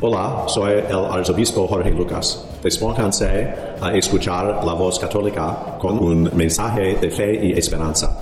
[0.00, 2.46] Hola, soy el arzobispo Jorge Lucas.
[2.62, 8.16] Despónganse a escuchar la voz católica con un mensaje de fe y esperanza.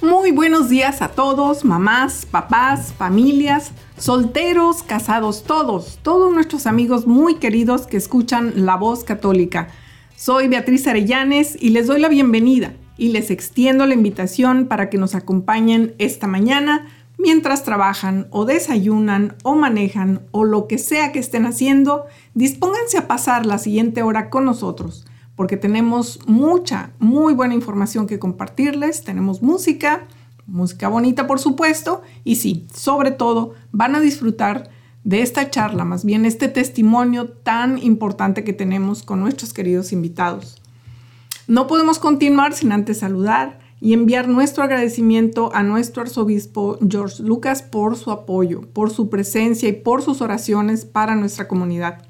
[0.00, 7.40] Muy buenos días a todos, mamás, papás, familias, solteros, casados, todos, todos nuestros amigos muy
[7.40, 9.70] queridos que escuchan la voz católica.
[10.14, 14.98] Soy Beatriz Arellanes y les doy la bienvenida y les extiendo la invitación para que
[14.98, 16.86] nos acompañen esta mañana
[17.18, 23.08] mientras trabajan o desayunan o manejan o lo que sea que estén haciendo, dispónganse a
[23.08, 25.06] pasar la siguiente hora con nosotros,
[25.36, 30.06] porque tenemos mucha, muy buena información que compartirles, tenemos música,
[30.46, 34.70] música bonita por supuesto, y sí, sobre todo van a disfrutar
[35.04, 40.60] de esta charla, más bien este testimonio tan importante que tenemos con nuestros queridos invitados.
[41.46, 47.60] No podemos continuar sin antes saludar y enviar nuestro agradecimiento a nuestro arzobispo George Lucas
[47.60, 52.02] por su apoyo, por su presencia y por sus oraciones para nuestra comunidad.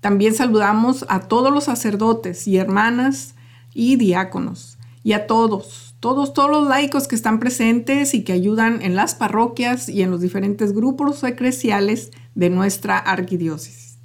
[0.00, 3.34] También saludamos a todos los sacerdotes y hermanas
[3.74, 8.80] y diáconos y a todos, todos, todos los laicos que están presentes y que ayudan
[8.80, 13.98] en las parroquias y en los diferentes grupos eclesiales de nuestra arquidiócesis.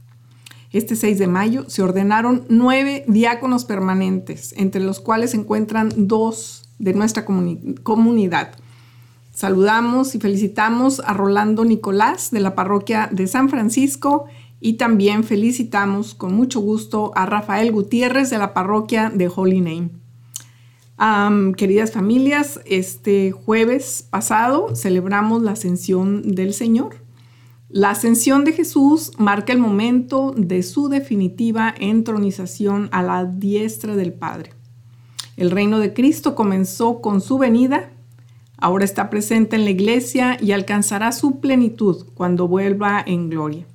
[0.72, 6.67] Este 6 de mayo se ordenaron nueve diáconos permanentes, entre los cuales se encuentran dos
[6.80, 8.52] de nuestra comunidad.
[9.32, 14.26] Saludamos y felicitamos a Rolando Nicolás de la parroquia de San Francisco
[14.60, 21.54] y también felicitamos con mucho gusto a Rafael Gutiérrez de la parroquia de Holy Name.
[21.56, 26.96] queridas familias, este jueves pasado celebramos la ascensión del Señor.
[27.70, 34.14] La ascensión de Jesús marca el momento de su definitiva entronización a la diestra del
[34.14, 34.57] Padre.
[35.38, 37.92] El reino de Cristo comenzó con su venida,
[38.58, 43.66] ahora está presente en la iglesia y alcanzará su plenitud cuando vuelva en gloria.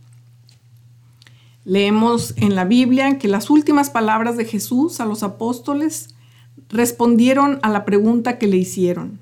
[1.65, 6.17] Leemos en la Biblia que las últimas palabras de Jesús a los apóstoles
[6.69, 9.21] respondieron a la pregunta que le hicieron.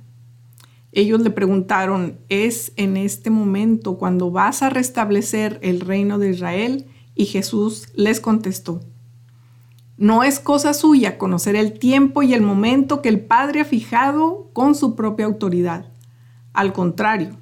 [0.92, 6.86] Ellos le preguntaron, ¿es en este momento cuando vas a restablecer el reino de Israel?
[7.14, 8.80] Y Jesús les contestó,
[10.00, 14.48] no es cosa suya conocer el tiempo y el momento que el Padre ha fijado
[14.54, 15.92] con su propia autoridad.
[16.54, 17.36] Al contrario,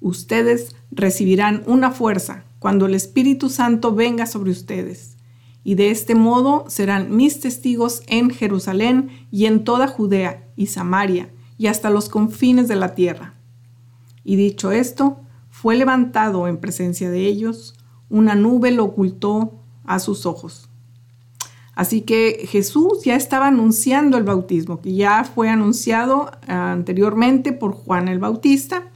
[0.00, 5.16] ustedes recibirán una fuerza cuando el Espíritu Santo venga sobre ustedes.
[5.64, 11.30] Y de este modo serán mis testigos en Jerusalén y en toda Judea y Samaria
[11.58, 13.34] y hasta los confines de la tierra.
[14.22, 15.18] Y dicho esto,
[15.50, 17.74] fue levantado en presencia de ellos,
[18.08, 20.70] una nube lo ocultó a sus ojos.
[21.74, 28.08] Así que Jesús ya estaba anunciando el bautismo, que ya fue anunciado anteriormente por Juan
[28.08, 28.90] el Bautista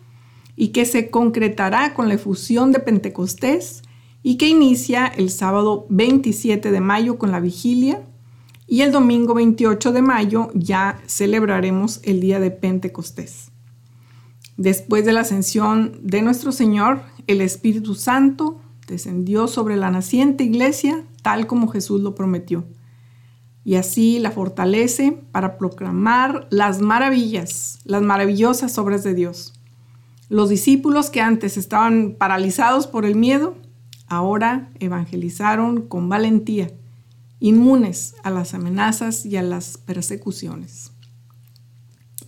[0.55, 3.83] y que se concretará con la efusión de Pentecostés
[4.23, 8.03] y que inicia el sábado 27 de mayo con la vigilia
[8.67, 13.51] y el domingo 28 de mayo ya celebraremos el día de Pentecostés.
[14.57, 21.05] Después de la ascensión de nuestro Señor, el Espíritu Santo descendió sobre la naciente iglesia
[21.23, 22.65] tal como Jesús lo prometió.
[23.65, 29.53] Y así la fortalece para proclamar las maravillas, las maravillosas obras de Dios.
[30.29, 33.57] Los discípulos que antes estaban paralizados por el miedo,
[34.07, 36.71] ahora evangelizaron con valentía,
[37.41, 40.93] inmunes a las amenazas y a las persecuciones.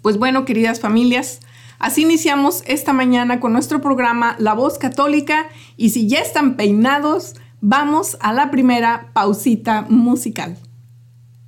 [0.02, 1.40] Pues bueno, queridas familias,
[1.80, 5.46] Así iniciamos esta mañana con nuestro programa La Voz Católica
[5.78, 10.58] y si ya están peinados, vamos a la primera pausita musical.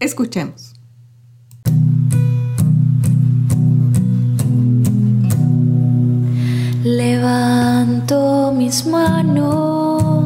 [0.01, 0.73] Escuchemos.
[6.83, 10.22] Levanto mis manos,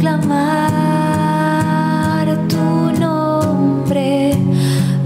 [0.00, 0.80] proclamar.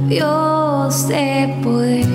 [0.08, 2.06] Dios de poder.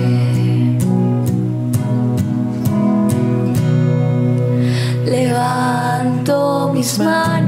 [5.04, 7.39] Levanto mis manos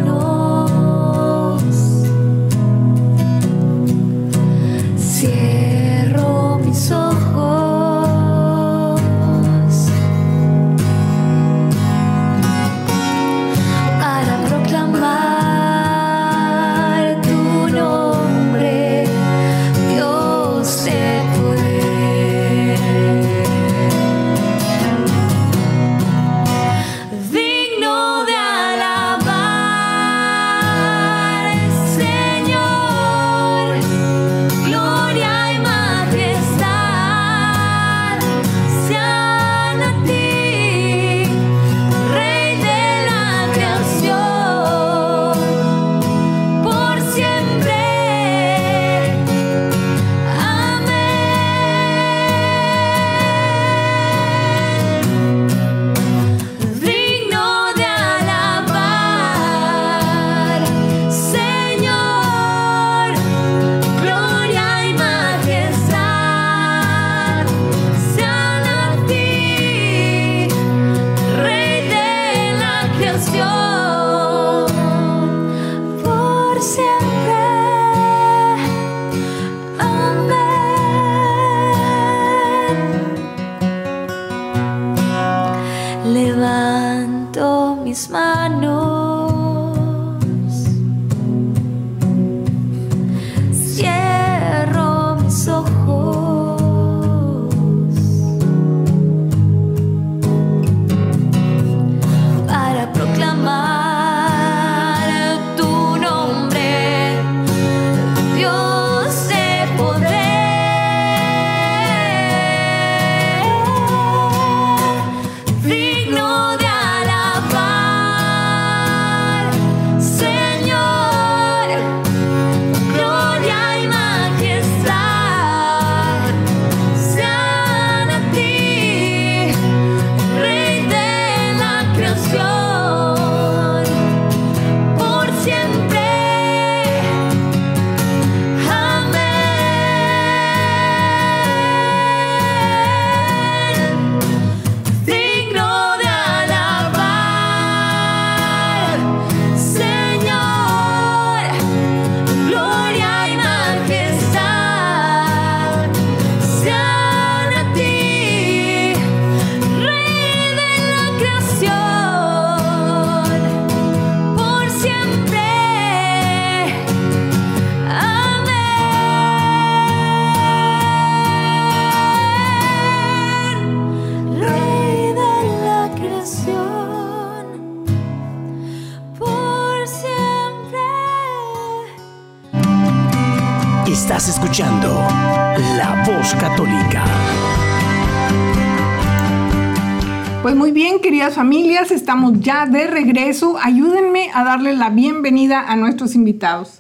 [191.42, 193.56] familias, estamos ya de regreso.
[193.60, 196.78] Ayúdenme a darle la bienvenida a nuestros invitados.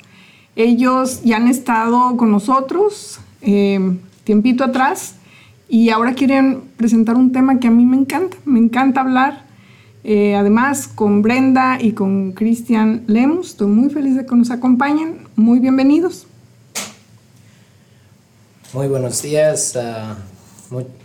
[0.54, 5.16] Ellos ya han estado con nosotros eh, tiempito atrás
[5.68, 9.46] y ahora quieren presentar un tema que a mí me encanta, me encanta hablar.
[10.04, 15.26] Eh, además, con Brenda y con Cristian Lemus, estoy muy feliz de que nos acompañen.
[15.34, 16.28] Muy bienvenidos.
[18.72, 20.18] Muy buenos días, ah,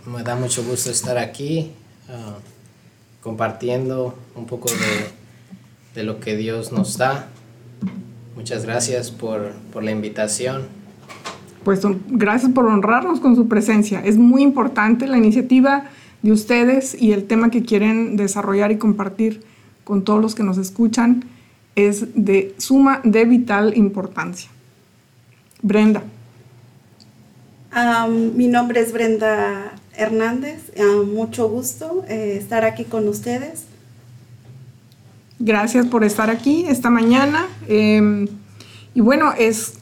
[0.06, 1.72] me da mucho gusto estar aquí
[2.08, 2.36] ah,
[3.28, 7.28] compartiendo un poco de, de, lo que Dios nos da.
[8.34, 10.78] Muchas gracias por, por la invitación
[11.68, 14.00] pues gracias por honrarnos con su presencia.
[14.02, 15.84] Es muy importante la iniciativa
[16.22, 19.42] de ustedes y el tema que quieren desarrollar y compartir
[19.84, 21.24] con todos los que nos escuchan
[21.74, 24.48] es de suma, de vital importancia.
[25.60, 26.02] Brenda.
[28.34, 30.72] mi nombre es Brenda Hernández.
[31.12, 33.64] mucho gusto eh, estar aquí con ustedes.
[35.38, 37.46] Gracias por estar aquí esta mañana.
[37.68, 38.26] Em,
[38.94, 39.74] y bueno, es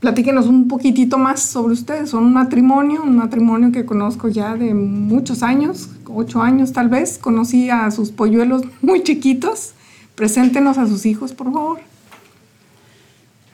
[0.00, 2.10] platíquenos un poquitito más sobre ustedes.
[2.10, 7.18] Son un matrimonio, un matrimonio que conozco ya de muchos años, ocho años tal vez.
[7.18, 9.72] Conocí a sus polluelos muy chiquitos.
[10.14, 11.80] Preséntenos a sus hijos, por favor.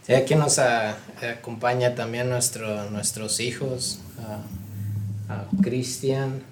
[0.07, 4.01] Sí, aquí nos acompaña también nuestro, nuestros hijos,
[5.29, 6.43] a Cristian,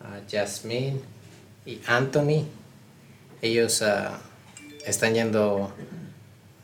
[0.00, 1.00] a Jasmine
[1.66, 2.44] y Anthony.
[3.42, 4.18] Ellos ah,
[4.86, 5.72] están yendo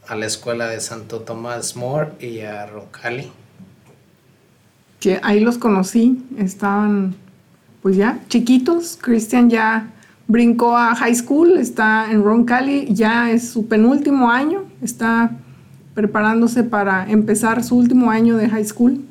[0.06, 3.30] a la escuela de Santo Tomás More y a Roncalli.
[5.00, 7.14] Que ahí los conocí, estaban
[7.82, 8.98] pues ya chiquitos.
[9.00, 9.92] Christian ya
[10.26, 15.30] brincó a high school, está en Roncalli, ya es su penúltimo año, está
[15.94, 19.04] preparándose para empezar su último año de high school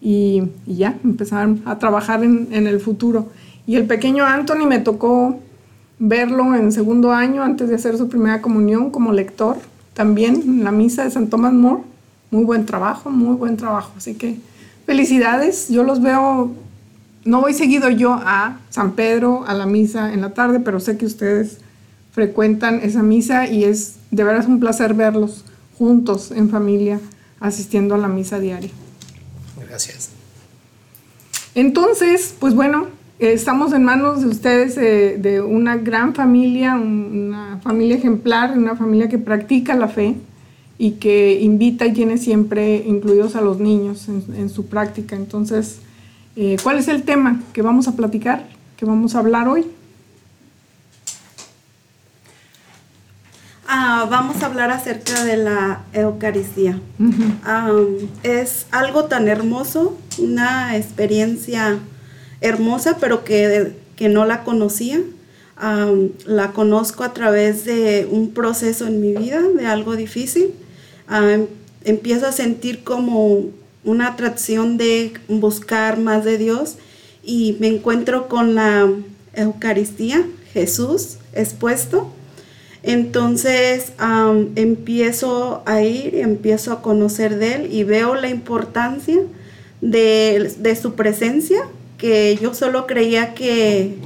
[0.00, 3.28] y, ya empezar a trabajar en, en el futuro.
[3.66, 5.38] Y el pequeño Anthony me tocó
[5.98, 9.56] verlo en segundo año antes de hacer su primera comunión como lector
[9.98, 11.82] también la misa de San Tomás More.
[12.30, 13.90] Muy buen trabajo, muy buen trabajo.
[13.96, 14.36] Así que
[14.86, 15.68] felicidades.
[15.70, 16.52] Yo los veo,
[17.24, 20.96] no voy seguido yo a San Pedro, a la misa en la tarde, pero sé
[20.96, 21.58] que ustedes
[22.12, 25.44] frecuentan esa misa y es de veras un placer verlos
[25.76, 27.00] juntos en familia
[27.40, 28.70] asistiendo a la misa diaria.
[29.78, 30.10] Gracias.
[31.54, 32.88] Entonces, pues bueno,
[33.20, 39.18] estamos en manos de ustedes de una gran familia, una familia ejemplar, una familia que
[39.18, 40.16] practica la fe
[40.78, 45.14] y que invita y tiene siempre incluidos a los niños en, su práctica.
[45.14, 45.78] Entonces,
[46.34, 49.64] eh, ¿cuál es el tema que vamos a platicar, que vamos a hablar hoy?
[53.70, 56.80] Ah, vamos a hablar acerca de la Eucaristía.
[58.22, 61.78] es algo tan hermoso, una experiencia
[62.40, 65.02] hermosa, pero que, que no la conocía.
[66.24, 70.54] la conozco a través de un proceso en mi vida, de algo difícil.
[71.84, 73.50] empiezo a sentir como
[73.84, 76.76] una atracción de buscar más de Dios
[77.22, 78.88] y me encuentro con la
[79.34, 82.10] Eucaristía, Jesús expuesto.
[82.82, 83.92] Entonces
[84.54, 89.18] empiezo a ir, empiezo a conocer de Él y veo la importancia
[89.80, 91.60] de, de su presencia
[91.98, 93.96] que yo solo creía que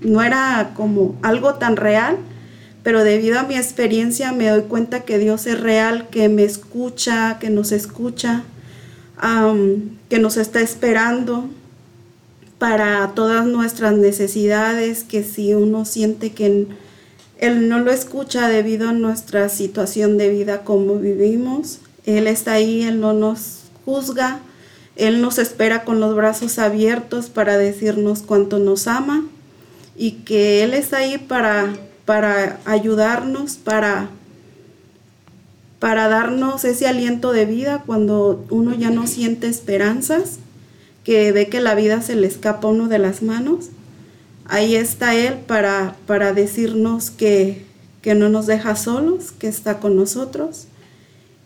[0.00, 2.16] no era como algo tan real,
[2.82, 7.38] pero debido a mi experiencia me doy cuenta que Dios es real, que me escucha,
[7.40, 8.44] que nos escucha,
[10.08, 11.50] que nos está esperando
[12.58, 16.66] para todas nuestras necesidades, que si uno siente que
[17.40, 22.82] Él no lo escucha debido a nuestra situación de vida como vivimos, Él está ahí,
[22.82, 24.40] Él no nos juzga,
[25.00, 29.24] él nos espera con los brazos abiertos para decirnos cuánto nos ama
[29.96, 31.72] y que Él está ahí para,
[32.04, 34.10] para ayudarnos, para,
[35.78, 40.38] para darnos ese aliento de vida cuando uno ya no siente esperanzas,
[41.02, 43.70] que ve que la vida se le escapa a uno de las manos.
[44.52, 47.64] Ahí está Él para, para decirnos que,
[48.02, 50.66] que no nos deja solos, que está con nosotros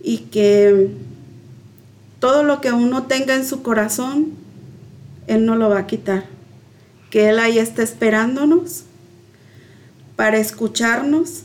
[0.02, 0.88] y que
[2.18, 4.32] todo lo que uno tenga en su corazón,
[5.26, 6.24] Él no lo va a quitar.
[7.10, 8.84] Que Él ahí está esperándonos
[10.16, 11.42] para escucharnos,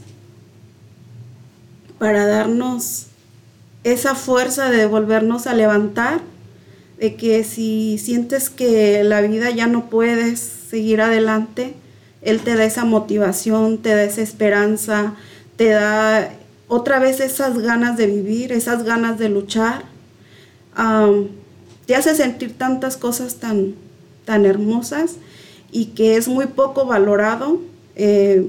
[1.97, 3.07] para darnos
[3.83, 6.21] esa fuerza de volvernos a levantar,
[6.99, 11.73] de que si sientes que la vida ya no puedes seguir adelante,
[12.21, 15.15] Él te da esa motivación, te da esa esperanza,
[15.55, 16.31] te da
[16.67, 19.83] otra vez esas ganas de vivir, esas ganas de luchar.
[21.85, 23.73] Te hace sentir tantas cosas tan,
[24.25, 25.15] tan hermosas
[25.71, 27.59] y que es muy poco valorado
[27.95, 28.47] eh,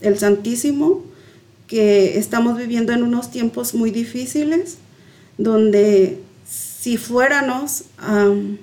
[0.00, 1.02] el Santísimo,
[1.66, 4.76] que estamos viviendo en unos tiempos muy difíciles,
[5.38, 8.58] donde si fuéramos am,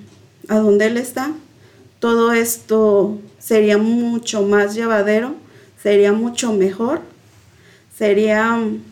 [0.48, 1.32] a donde Él está,
[2.00, 5.34] todo esto sería mucho más llevadero,
[5.80, 7.02] sería mucho mejor,
[7.96, 8.82] sería mm,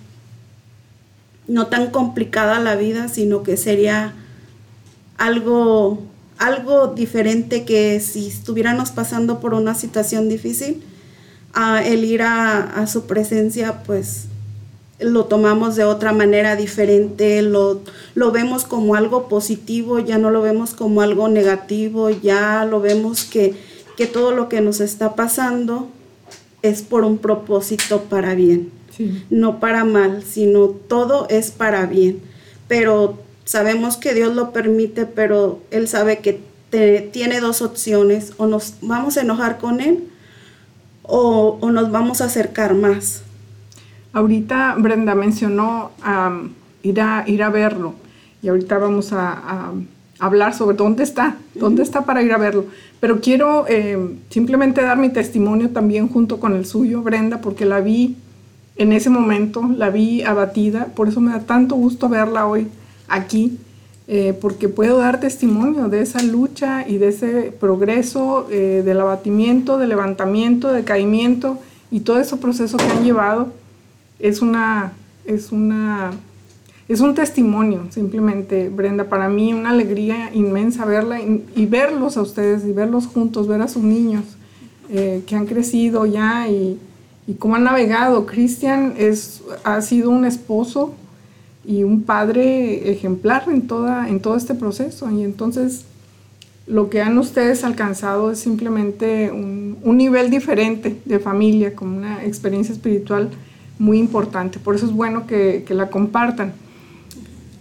[1.49, 4.13] no tan complicada la vida, sino que sería
[5.17, 6.03] algo,
[6.37, 10.83] algo diferente que si estuviéramos pasando por una situación difícil,
[11.55, 14.27] ah, el ir a, a su presencia, pues
[15.01, 17.81] lo tomamos de otra manera diferente, lo,
[18.15, 23.25] lo vemos como algo positivo, ya no lo vemos como algo negativo, ya lo vemos
[23.25, 23.55] que,
[23.97, 25.89] que todo lo que nos está pasando
[26.63, 29.23] es por un propósito para bien, Sí.
[29.31, 32.21] no para mal, sino todo es para bien.
[32.67, 36.41] Pero sabemos que Dios lo permite, pero Él sabe que
[36.71, 40.03] te- tiene dos opciones, o nos vamos a enojar con Él
[41.05, 43.23] o, o nos vamos a acercar más.
[44.13, 45.91] Ahorita Brenda mencionó
[46.83, 47.95] ir, a, ir a verlo.
[48.43, 49.73] Y ahorita vamos a, a
[50.19, 52.67] hablar sobre dónde está, dónde está para ir a verlo.
[53.01, 57.81] Pero quiero eh, simplemente dar mi testimonio también junto con el suyo, Brenda, porque la
[57.81, 58.17] vi
[58.77, 62.69] en ese momento, la vi abatida, por eso me da tanto gusto verla hoy
[63.09, 63.59] aquí,
[64.07, 69.79] eh, porque puedo dar testimonio de esa lucha y de ese progreso, eh, del abatimiento,
[69.79, 71.59] del levantamiento, del caimiento
[71.91, 73.53] y todo ese proceso que han llevado
[74.19, 74.93] es una,
[75.25, 76.13] es una,
[76.89, 82.23] es un testimonio, simplemente, Brenda, para mí una alegría inmensa verla y, y verlos a
[82.23, 84.25] ustedes y verlos juntos, ver a sus niños
[84.91, 86.79] eh, que han crecido ya y,
[87.27, 88.25] y cómo han navegado.
[88.25, 88.95] Cristian
[89.65, 90.95] ha sido un esposo
[91.63, 95.85] y un padre ejemplar en, toda, en todo este proceso y entonces
[96.67, 102.25] lo que han ustedes alcanzado es simplemente un, un nivel diferente de familia, como una
[102.25, 103.29] experiencia espiritual
[103.79, 104.59] muy importante.
[104.59, 106.53] Por eso es bueno que, que la compartan.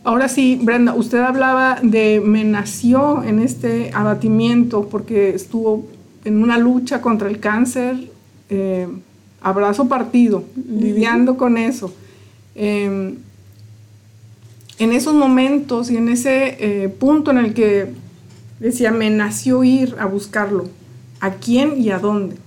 [0.03, 5.85] Ahora sí, Brenda, usted hablaba de me nació en este abatimiento porque estuvo
[6.23, 8.09] en una lucha contra el cáncer,
[8.49, 8.87] eh,
[9.41, 11.93] abrazo partido, lidiando con eso.
[12.55, 13.15] Eh,
[14.79, 17.91] en esos momentos y en ese eh, punto en el que
[18.59, 20.67] decía, me nació ir a buscarlo,
[21.19, 22.37] ¿a quién y a dónde?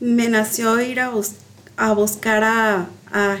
[0.00, 1.32] Me nació ir a, bus-
[1.78, 2.88] a buscar a,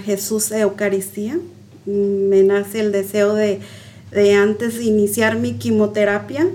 [0.02, 1.38] Jesús Eucaristía.
[1.84, 3.60] Me nace el deseo de,
[4.12, 6.48] de antes de iniciar mi quimioterapia.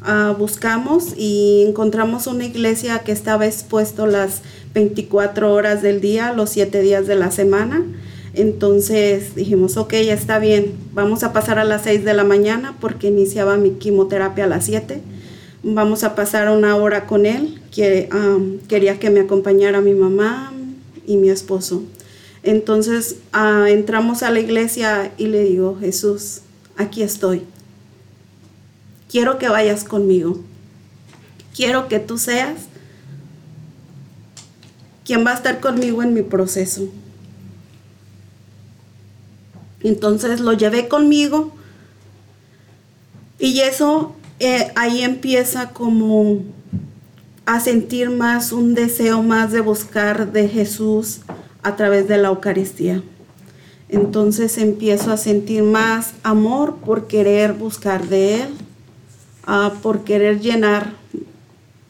[0.00, 4.40] ah, buscamos y encontramos una iglesia que estaba expuesto las
[4.72, 7.84] 24 horas del día, los 7 días de la semana.
[8.32, 12.74] Entonces dijimos, ok, ya está bien, vamos a pasar a las 6 de la mañana
[12.80, 15.02] porque iniciaba mi quimioterapia a las 7
[15.62, 17.60] vamos a pasar una hora con él.
[17.70, 20.55] Que, um, quería que me acompañara mi mamá
[21.06, 21.82] y mi esposo.
[22.42, 26.42] Entonces ah, entramos a la iglesia y le digo, Jesús,
[26.76, 27.42] aquí estoy.
[29.10, 30.40] Quiero que vayas conmigo.
[31.54, 32.66] Quiero que tú seas
[35.04, 36.88] quien va a estar conmigo en mi proceso.
[39.82, 41.52] Entonces lo llevé conmigo
[43.38, 46.42] y eso eh, ahí empieza como
[47.46, 51.20] a sentir más un deseo más de buscar de Jesús
[51.62, 53.02] a través de la Eucaristía.
[53.88, 58.48] Entonces empiezo a sentir más amor por querer buscar de Él,
[59.46, 60.92] ah, por querer llenar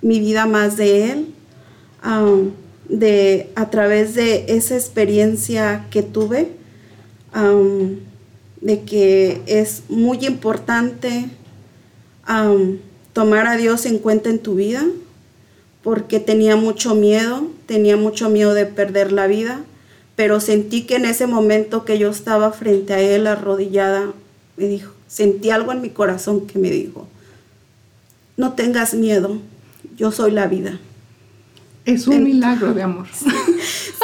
[0.03, 1.35] mi vida más de Él,
[2.03, 2.37] ah,
[2.91, 6.53] de, a través de esa experiencia que tuve,
[7.33, 8.01] am,
[8.61, 11.31] de que es muy importante
[13.13, 14.85] tomar a Dios en cuenta en tu vida,
[15.87, 19.61] porque tenía mucho miedo, tenía mucho miedo de perder la vida,
[20.17, 24.07] pero sentí que en ese momento que yo estaba frente a Él arrodillada,
[24.57, 27.07] me dijo, sentí algo en mi corazón que me dijo,
[28.37, 29.39] no tengas miedo,
[29.97, 30.81] yo soy la vida.
[31.85, 33.07] Es un En- milagro de amor.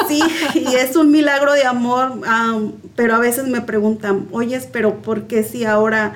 [0.07, 0.21] Sí,
[0.55, 5.23] y es un milagro de amor, am, pero a veces me preguntan, oyes, pero ¿por
[5.27, 6.13] qué si ahora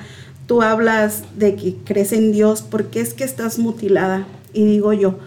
[0.48, 4.26] tú hablas de que crees en Dios, por qué es que estás mutilada?
[4.54, 5.20] Y digo yo,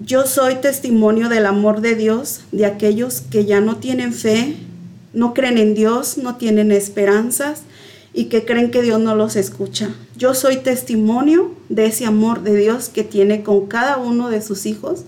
[0.00, 4.56] yo soy testimonio del amor de Dios, de aquellos que ya no tienen fe,
[5.12, 7.62] no creen en Dios, no tienen esperanzas
[8.14, 9.90] y que creen que Dios no los escucha.
[10.16, 14.66] Yo soy testimonio de ese amor de Dios que tiene con cada uno de sus
[14.66, 15.04] hijos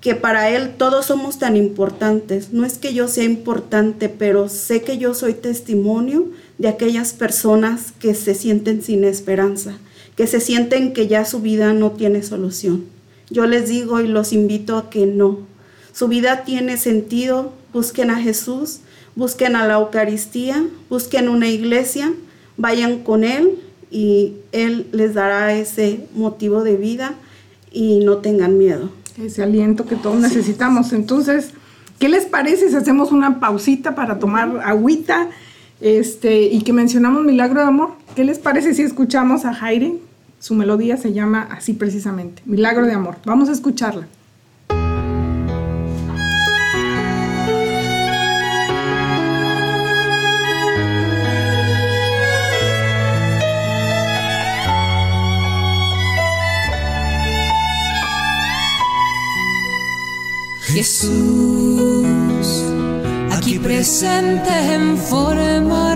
[0.00, 2.52] que para Él todos somos tan importantes.
[2.52, 7.92] No es que yo sea importante, pero sé que yo soy testimonio de aquellas personas
[7.98, 9.78] que se sienten sin esperanza,
[10.14, 12.95] que se sienten que ya su vida no tiene solución.
[13.30, 15.38] Yo les digo y los invito a que no.
[15.92, 18.80] Su vida tiene sentido, busquen a Jesús,
[19.14, 22.12] busquen a la Eucaristía, busquen una iglesia,
[22.56, 23.58] vayan con Él
[23.90, 27.14] y Él les dará ese motivo de vida
[27.72, 28.90] y no tengan miedo.
[29.22, 30.92] Ese aliento que todos necesitamos.
[30.92, 31.50] Entonces,
[31.98, 35.30] ¿qué les parece si hacemos una pausita para tomar agüita
[35.80, 37.90] este, y que mencionamos Milagro de Amor?
[38.14, 39.94] ¿Qué les parece si escuchamos a Jaire?
[40.38, 43.16] Su melodía se llama así precisamente, Milagro de Amor.
[43.24, 44.06] Vamos a escucharla.
[60.76, 62.64] Jesús,
[63.32, 65.95] aquí presente en forma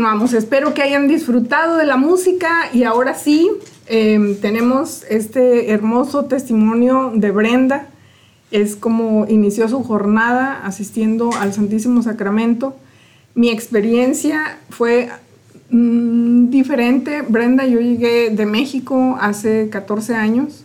[0.00, 0.32] continuamos.
[0.32, 3.50] Espero que hayan disfrutado de la música y ahora sí
[3.86, 7.86] eh, tenemos este hermoso testimonio de Brenda.
[8.50, 12.74] Es como inició su jornada asistiendo al Santísimo Sacramento.
[13.34, 15.10] Mi experiencia fue
[15.68, 17.20] mm, diferente.
[17.20, 20.64] Brenda, yo llegué de México hace 14 años,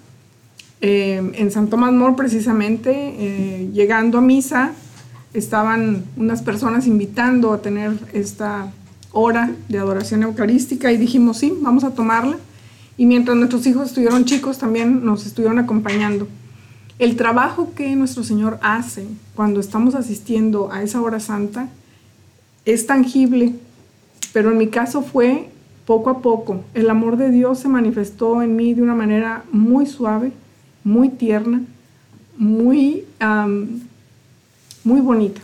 [0.79, 4.71] eh, en San Tomás More precisamente, eh, llegando a misa,
[5.33, 8.71] estaban unas personas invitando a tener esta
[9.17, 12.37] hora de adoración eucarística y dijimos, sí, vamos a tomarla.
[12.97, 16.27] Y mientras nuestros hijos estuvieron chicos, también nos estuvieron acompañando.
[16.99, 21.67] el trabajo que nuestro Señor hace cuando estamos asistiendo a esa hora santa
[22.65, 23.53] es tangible,
[24.33, 25.49] pero en mi caso fue
[25.85, 26.63] poco a poco.
[26.73, 30.31] El amor de Dios se manifestó en mí de una manera muy suave,
[30.83, 31.61] muy tierna,
[32.37, 33.05] muy,
[34.83, 35.41] muy bonita.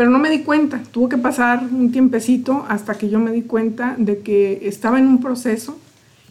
[0.00, 3.42] Pero no me di cuenta, tuvo que pasar un tiempecito hasta que yo me di
[3.42, 5.76] cuenta de que estaba en un proceso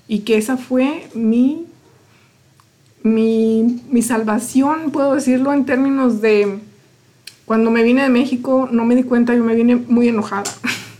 [0.08, 1.68] y que esa fue mi,
[3.04, 6.58] mi, mi salvación, puedo decirlo en términos de
[7.46, 10.50] cuando me vine de México, no me di cuenta, yo me vine muy enojada.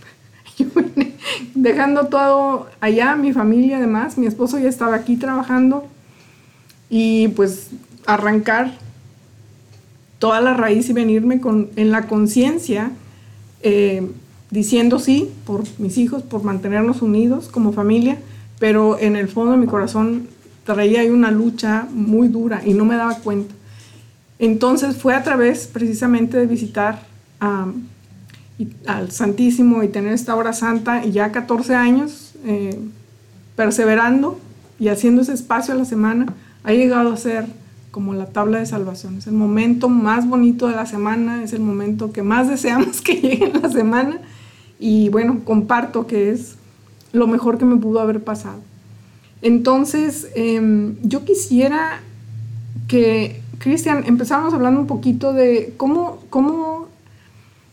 [0.56, 1.16] yo vine
[1.56, 5.88] dejando todo allá, mi familia además, mi esposo ya estaba aquí trabajando
[6.88, 7.70] y pues
[8.06, 8.78] arrancar
[10.20, 12.92] toda la raíz y venirme con, en la conciencia
[13.62, 14.08] eh,
[14.50, 18.18] diciendo sí por mis hijos, por mantenernos unidos como familia,
[18.60, 20.28] pero en el fondo de mi corazón
[20.64, 23.54] traía ahí una lucha muy dura y no me daba cuenta.
[24.38, 27.02] Entonces fue a través precisamente de visitar
[27.40, 32.78] al Santísimo y tener esta hora santa y ya 14 años eh,
[33.56, 34.38] perseverando
[34.78, 36.26] y haciendo ese espacio a la semana,
[36.62, 37.46] ha llegado a ser
[37.90, 39.18] como la tabla de salvación.
[39.18, 43.20] Es el momento más bonito de la semana, es el momento que más deseamos que
[43.20, 44.20] llegue en la semana
[44.78, 46.56] y bueno, comparto que es
[47.12, 48.60] lo mejor que me pudo haber pasado.
[49.42, 52.00] Entonces, em, yo quisiera
[52.88, 56.88] que, Cristian, empezáramos hablando un poquito de cómo, cómo,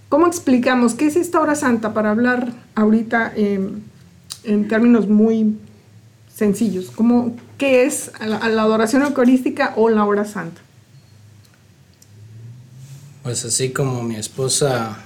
[0.10, 3.82] cómo explicamos qué es esta hora santa para hablar ahorita em,
[4.44, 5.58] en términos muy
[6.34, 6.92] sencillos.
[6.92, 10.62] ¿Cómo, ¿Qué es la, la adoración eucarística o la hora santa?
[13.24, 14.98] Pues así como mi esposa,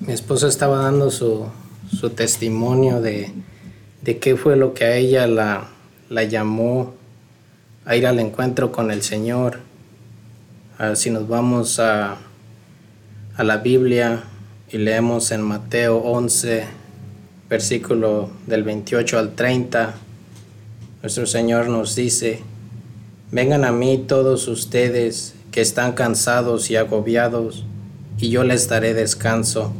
[0.00, 1.46] mi esposa estaba dando su,
[1.98, 3.32] su testimonio de,
[4.02, 5.68] de qué fue lo que a ella la,
[6.08, 6.94] la llamó
[7.84, 9.60] a ir al encuentro con el Señor.
[10.78, 12.18] Ah, si nos vamos a,
[13.36, 14.24] a la Biblia
[14.70, 16.64] y leemos en Mateo 11,
[17.48, 19.94] versículo del 28 al 30,
[21.02, 22.42] nuestro Señor nos dice,
[23.32, 27.64] Vengan a mí todos ustedes que están cansados y agobiados,
[28.18, 29.72] y yo les daré descanso.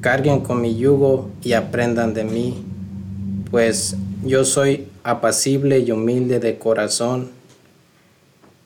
[0.00, 2.64] Carguen con mi yugo y aprendan de mí,
[3.52, 7.30] pues yo soy apacible y humilde de corazón,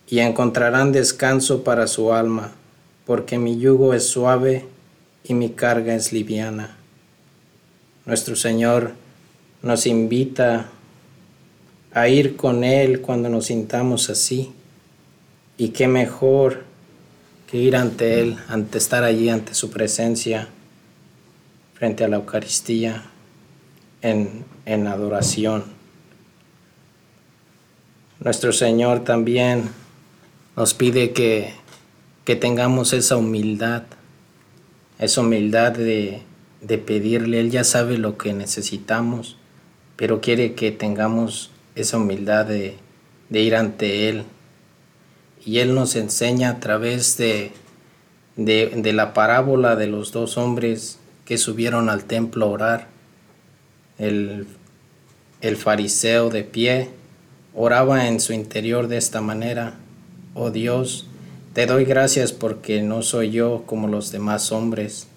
[0.09, 2.53] y encontrarán descanso para su alma,
[3.05, 4.65] porque mi yugo es suave
[5.25, 6.75] y mi carga es liviana.
[8.07, 8.93] Nuestro Señor
[9.63, 10.71] nos invita
[11.95, 14.53] a ir con Él cuando nos sintamos así.
[15.57, 16.65] Y qué mejor
[17.51, 20.49] que ir ante Él, ante estar allí ante su presencia,
[21.75, 23.05] frente a la Eucaristía,
[24.01, 25.65] en, en adoración.
[28.21, 29.71] Nuestro Señor también
[30.57, 31.55] nos pide que,
[32.25, 33.85] que tengamos esa humildad,
[34.99, 36.23] esa humildad de,
[36.61, 37.41] de pedirle.
[37.41, 39.37] Él ya sabe lo que necesitamos,
[39.97, 42.77] pero quiere que tengamos esa humildad de,
[43.31, 44.25] ir ante Él.
[45.45, 47.53] Y Él nos enseña a través de,
[48.37, 52.89] de, de la parábola de los dos hombres que subieron al templo a orar.
[53.99, 54.47] El,
[55.41, 56.91] el fariseo de pie
[57.55, 59.75] oraba en su interior de esta manera.
[60.35, 61.07] Oh Dios,
[61.53, 65.09] te doy gracias porque no soy yo como los demás hombres,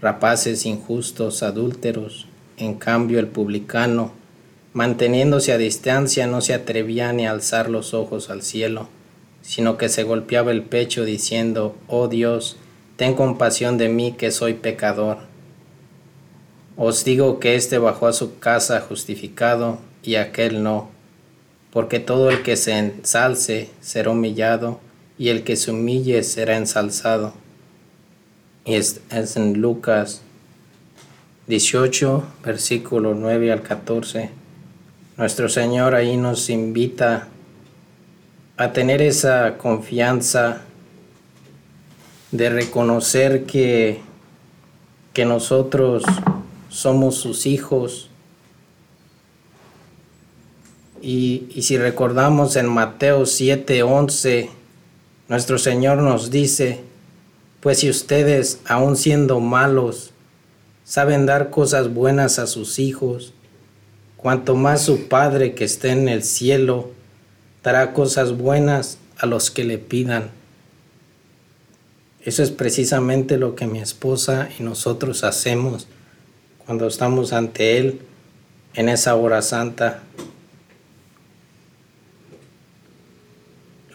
[0.00, 2.26] rapaces injustos, adúlteros.
[2.56, 4.12] En cambio el publicano,
[4.76, 8.90] manteniéndose a distancia, no se atrevía ni a alzar los ojos al cielo,
[9.40, 12.58] sino que se golpeaba el pecho diciendo, Oh Dios,
[12.96, 15.20] ten compasión de mí que soy pecador.
[16.76, 20.90] Os digo que éste bajó a su casa justificado y aquel no,
[21.72, 24.78] porque todo el que se ensalce será humillado
[25.16, 27.32] y el que se humille será ensalzado.
[28.66, 29.00] Y es,
[29.36, 30.20] en Lucas
[31.46, 34.44] 18, versículo 9 al 14.
[35.16, 37.28] Nuestro Señor ahí nos invita
[38.58, 40.60] a tener esa confianza
[42.32, 44.02] de reconocer que,
[45.14, 46.04] que nosotros
[46.68, 48.10] somos sus hijos.
[51.00, 54.50] Y, y si recordamos en Mateo 7, 11,
[55.28, 56.82] nuestro Señor nos dice,
[57.60, 60.10] pues si ustedes, aun siendo malos,
[60.84, 63.32] saben dar cosas buenas a sus hijos,
[64.26, 66.90] cuanto más su Padre que está en el cielo
[67.62, 70.30] dará cosas buenas a los que le pidan.
[72.24, 75.86] Eso es precisamente lo que mi esposa y nosotros hacemos
[76.64, 78.00] cuando estamos ante Él
[78.74, 80.02] en esa hora santa.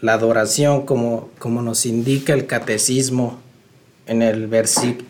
[0.00, 3.38] la adoración, como, como nos indica el catecismo
[4.06, 4.48] en el,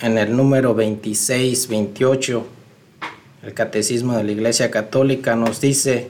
[0.01, 2.47] en el número 26, 28,
[3.42, 6.09] el catecismo de la Iglesia Católica nos dice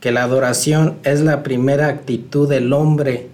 [0.00, 3.28] que la adoración es la primera actitud del hombre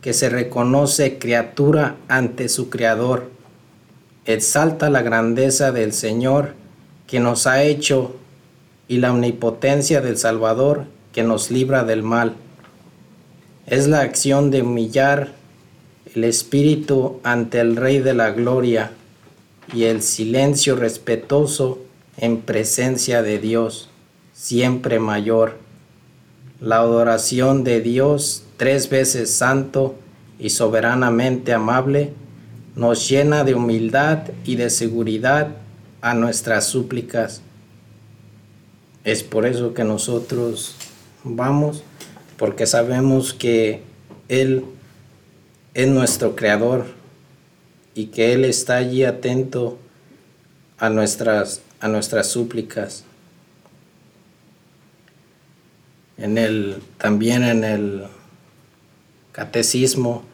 [0.00, 3.30] que se reconoce criatura ante su Creador.
[4.24, 6.54] Exalta la grandeza del Señor
[7.08, 8.16] que nos ha hecho
[8.88, 12.34] y la omnipotencia del Salvador que nos libra del mal.
[13.66, 15.32] Es la acción de humillar
[16.14, 18.92] el espíritu ante el Rey de la Gloria
[19.74, 21.80] y el silencio respetuoso
[22.16, 23.88] en presencia de Dios,
[24.32, 25.58] siempre mayor.
[26.60, 29.94] La adoración de Dios, tres veces santo
[30.38, 32.12] y soberanamente amable,
[32.74, 35.48] nos llena de humildad y de seguridad
[36.00, 37.42] a nuestras súplicas.
[39.04, 40.74] Es por eso que nosotros
[41.24, 41.82] vamos,
[42.36, 43.82] porque sabemos que
[44.28, 44.64] Él
[45.74, 46.86] es nuestro creador
[47.94, 49.78] y que Él está allí atento
[50.78, 53.04] a nuestras, a nuestras súplicas.
[56.18, 58.04] En el, también en el
[59.32, 60.24] catecismo,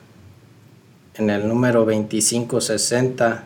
[1.14, 3.44] en el número 2560,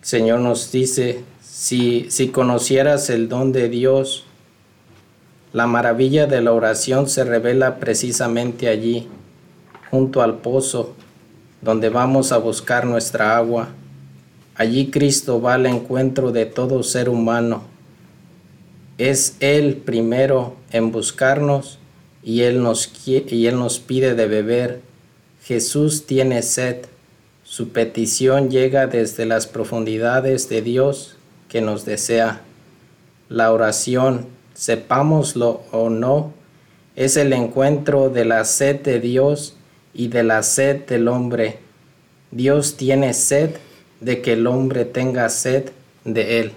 [0.00, 4.24] el Señor nos dice, si, si conocieras el don de Dios,
[5.52, 9.08] la maravilla de la oración se revela precisamente allí,
[9.90, 10.94] junto al pozo,
[11.62, 13.68] donde vamos a buscar nuestra agua.
[14.58, 17.62] Allí Cristo va al encuentro de todo ser humano.
[18.98, 21.78] Es Él primero en buscarnos
[22.24, 24.80] y Él nos, y él nos pide de beber.
[25.44, 26.86] Jesús tiene sed.
[27.44, 31.14] Su petición llega desde las profundidades de Dios
[31.48, 32.40] que nos desea.
[33.28, 36.32] La oración, sepámoslo o no,
[36.96, 39.54] es el encuentro de la sed de Dios
[39.94, 41.60] y de la sed del hombre.
[42.32, 43.52] Dios tiene sed
[44.00, 45.70] de que el hombre tenga sed
[46.04, 46.52] de Él.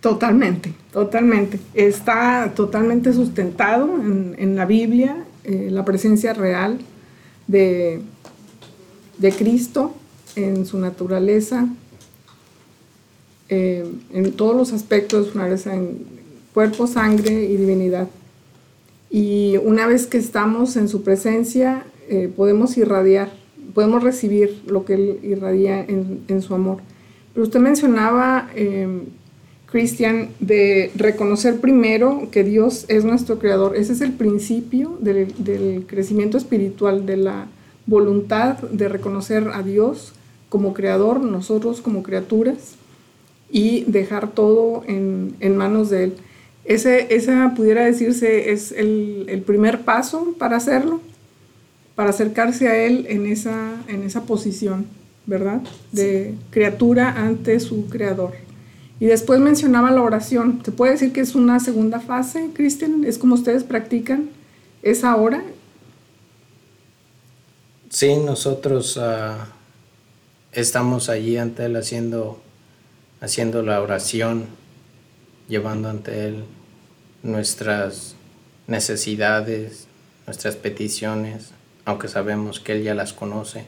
[0.00, 1.58] Totalmente, totalmente.
[1.74, 6.78] Está totalmente sustentado en, en la Biblia eh, la presencia real
[7.46, 8.00] de,
[9.16, 9.94] de Cristo
[10.36, 11.66] en su naturaleza,
[13.48, 16.06] eh, en todos los aspectos de su naturaleza, en
[16.52, 18.08] cuerpo, sangre y divinidad.
[19.10, 23.30] Y una vez que estamos en su presencia, eh, podemos irradiar,
[23.74, 26.78] podemos recibir lo que Él irradia en, su amor.
[27.32, 29.02] Pero usted mencionaba, eh,
[29.66, 33.76] Cristian, de reconocer primero que Dios es nuestro creador.
[33.76, 37.46] Ese es el principio del, crecimiento espiritual, de la
[37.86, 40.12] voluntad de reconocer a Dios
[40.48, 42.76] como creador, nosotros como criaturas,
[43.50, 46.14] y dejar todo en manos de Él.
[46.68, 51.00] Ese, esa pudiera decirse es el, el primer paso para hacerlo,
[51.94, 54.84] para acercarse a Él en esa, en esa posición,
[55.24, 55.62] ¿verdad?
[55.92, 58.34] De criatura ante su creador.
[59.00, 60.60] Y después mencionaba la oración.
[60.62, 63.02] ¿Se puede decir que es una segunda fase, Cristian?
[63.04, 64.28] ¿Es como ustedes practican
[64.82, 65.42] esa hora?
[67.88, 69.54] Sí, nosotros ah,
[70.52, 72.42] estamos allí ante Él haciendo,
[73.22, 74.44] haciendo la oración,
[75.48, 76.44] llevando ante Él
[77.22, 78.14] nuestras
[78.66, 79.86] necesidades,
[80.26, 81.52] nuestras peticiones,
[81.84, 83.64] aunque sabemos que Él ya las conoce,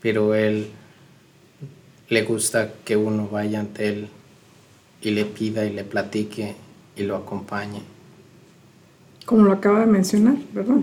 [0.00, 0.68] pero Él
[2.08, 4.08] le gusta que uno vaya ante Él
[5.00, 6.54] y le pida y le platique
[6.96, 7.82] y lo acompañe.
[9.26, 10.76] Como lo acaba de mencionar, ¿verdad?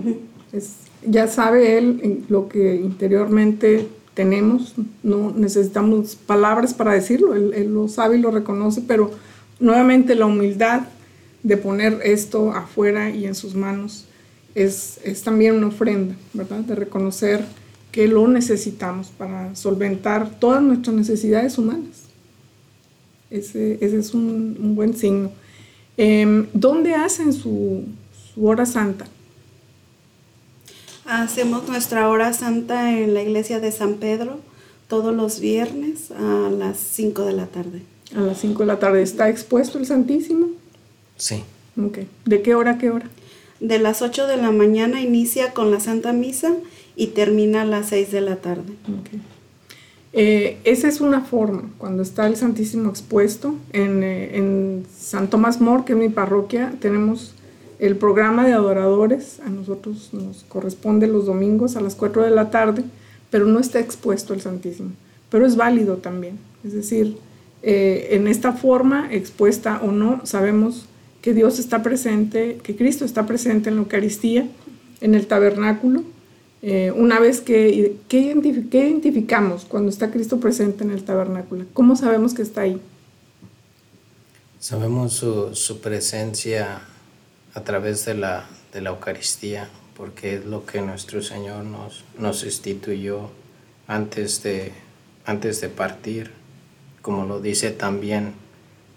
[0.53, 7.73] Es, ya sabe Él lo que interiormente tenemos, no necesitamos palabras para decirlo, él, él
[7.73, 9.11] lo sabe y lo reconoce, pero
[9.61, 10.81] nuevamente la humildad
[11.43, 14.05] de poner esto afuera y en sus manos
[14.55, 16.59] es, es también una ofrenda, ¿verdad?
[16.59, 17.45] De reconocer
[17.91, 22.03] que lo necesitamos para solventar todas nuestras necesidades humanas.
[23.29, 25.31] Ese, ese es un, un buen signo.
[25.97, 27.83] Em, ¿Dónde hacen su,
[28.33, 29.05] su hora santa?
[31.05, 34.39] Hacemos nuestra hora santa en la iglesia de San Pedro
[34.87, 37.81] todos los viernes a las 5 de la tarde.
[38.15, 39.01] A las 5 de la tarde.
[39.01, 40.47] ¿Está expuesto el Santísimo?
[41.19, 41.43] Sí.
[41.77, 41.99] Ok.
[42.25, 43.05] ¿De qué hora a qué hora?
[43.59, 46.53] De las 8 de la mañana inicia con la Santa Misa
[46.95, 48.73] y termina a las 6 de la tarde.
[48.87, 49.21] Ok.
[50.11, 53.55] Eh, esa es una forma, cuando está el Santísimo expuesto.
[53.73, 57.35] En, eh, en San Tomás More, que es mi parroquia, tenemos
[57.79, 59.39] el programa de adoradores.
[59.45, 62.83] A nosotros nos corresponde los domingos a las 4 de la tarde,
[63.29, 64.91] pero no está expuesto el Santísimo.
[65.29, 66.39] Pero es válido también.
[66.63, 67.17] Es decir,
[67.61, 70.88] eh, en esta forma, expuesta o no, sabemos
[71.21, 74.47] que Dios está presente, que Cristo está presente en la Eucaristía,
[75.01, 76.03] en el tabernáculo.
[76.61, 81.65] Eh, una vez que, ¿qué, identifi- qué identificamos cuando está Cristo presente en el tabernáculo?
[81.73, 82.81] ¿Cómo sabemos que está ahí?
[84.59, 86.81] Sabemos su, su presencia
[87.53, 92.43] a través de la, de la Eucaristía, porque es lo que nuestro Señor nos, nos
[92.43, 93.29] instituyó
[93.87, 94.73] antes de,
[95.25, 96.31] antes de partir,
[97.01, 98.33] como lo dice también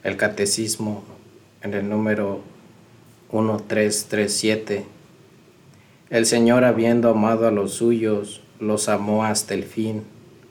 [0.03, 1.05] el Catecismo
[1.63, 2.41] en el número
[3.31, 4.85] 1337.
[6.11, 10.03] El Señor, habiendo amado a los suyos, los amó hasta el fin,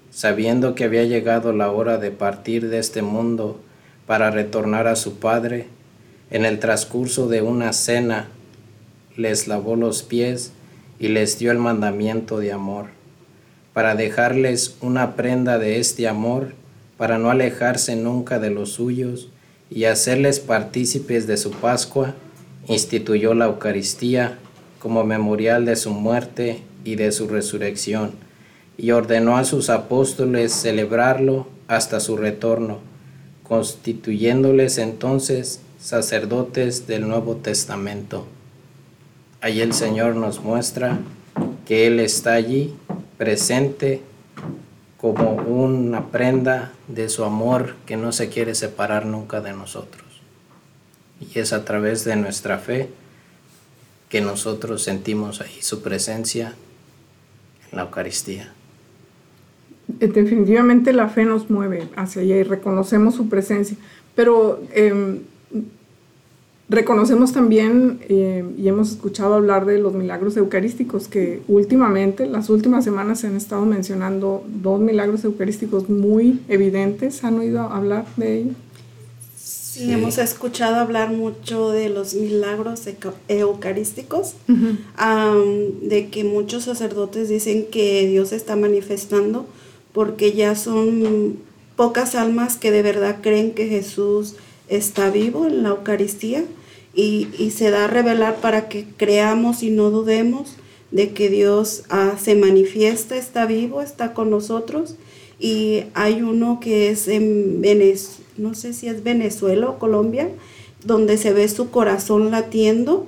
[0.10, 3.60] sabiendo que había llegado la hora de partir de este mundo
[4.08, 5.68] para retornar a su Padre,
[6.32, 8.28] en el transcurso de una cena
[9.18, 10.54] les lavó los pies
[10.98, 12.88] y les dio el mandamiento de amor,
[13.74, 16.54] para dejarles una prenda de este amor,
[16.98, 19.30] para no alejarse nunca de los suyos
[19.72, 22.14] y hacerles partícipes de su Pascua,
[22.68, 24.38] instituyó la Eucaristía
[24.80, 28.12] como memorial de su muerte y de su resurrección,
[28.78, 32.80] y ordenó a sus apóstoles celebrarlo hasta su retorno,
[33.44, 38.28] constituyéndoles entonces sacerdotes del Nuevo Testamento.
[39.40, 41.00] Allí el Señor nos muestra
[41.66, 42.76] que Él está allí
[43.18, 44.02] presente
[45.02, 50.06] como una prenda de su amor que no se quiere separar nunca de nosotros.
[51.20, 52.88] Y es a través de nuestra fe
[54.10, 56.54] que nosotros sentimos ahí su presencia
[57.72, 58.54] en la Eucaristía.
[60.00, 63.78] Eh, Definitivamente la fe nos mueve hacia allá y reconocemos su presencia,
[64.14, 65.20] pero eh,
[66.72, 72.86] reconocemos también eh, y hemos escuchado hablar de los milagros eucarísticos que últimamente, las últimas
[72.86, 77.26] semanas se han estado mencionando dos milagros eucarísticos muy evidentes.
[77.26, 78.56] ¿Han oído hablar de ellos?
[79.36, 82.84] Sí, hemos escuchado hablar mucho de los milagros
[83.28, 89.46] eucarísticos, de que muchos sacerdotes dicen que Dios se está manifestando
[89.92, 91.38] porque ya son
[91.76, 94.36] pocas almas que de verdad creen que Jesús
[94.70, 96.46] está vivo en la Eucaristía
[96.94, 100.58] y, y se da a revelar para que creamos y no dudemos
[100.92, 104.96] de que Dios ah, se manifiesta, está vivo, está con nosotros.
[105.40, 110.30] Y hay uno que es en Venezuela, no sé si es Venezuela o Colombia,
[110.86, 113.08] donde se ve su corazón latiendo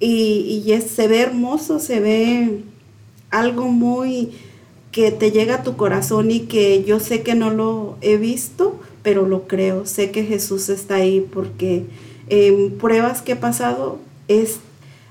[0.00, 2.60] y, y se ve hermoso, se ve
[3.30, 4.30] algo muy
[4.92, 8.78] que te llega a tu corazón y que yo sé que no lo he visto,
[9.02, 11.84] pero lo creo, sé que Jesús está ahí porque
[12.28, 13.98] en pruebas que he pasado
[14.28, 14.58] es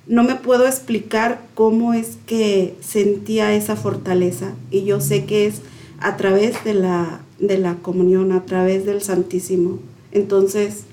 [0.07, 5.61] no me puedo explicar cómo es que sentía esa fortaleza y yo sé que es
[5.99, 9.79] a través de la de la comunión, a través del Santísimo.
[10.11, 10.83] Entonces,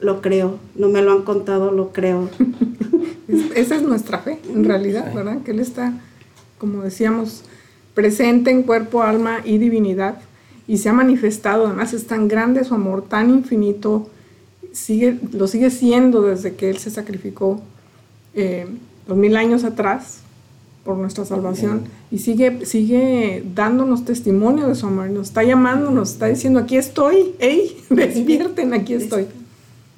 [0.00, 2.28] lo creo, no me lo han contado, lo creo.
[3.28, 5.42] Es- esa es nuestra fe, en realidad, ¿verdad?
[5.42, 5.92] Que Él está,
[6.58, 7.42] como decíamos,
[7.94, 10.18] presente en cuerpo, alma y divinidad
[10.68, 11.66] y se ha manifestado.
[11.66, 14.08] Además, es tan grande su amor, tan infinito,
[14.76, 17.60] sigue, lo sigue siendo desde que Él se sacrificó
[18.34, 18.66] eh,
[19.08, 20.18] dos mil años atrás
[20.84, 26.10] por nuestra salvación y sigue, sigue dándonos testimonio de su amor, nos está llamando, nos
[26.10, 29.26] está diciendo, aquí estoy, hey, despierten, aquí estoy.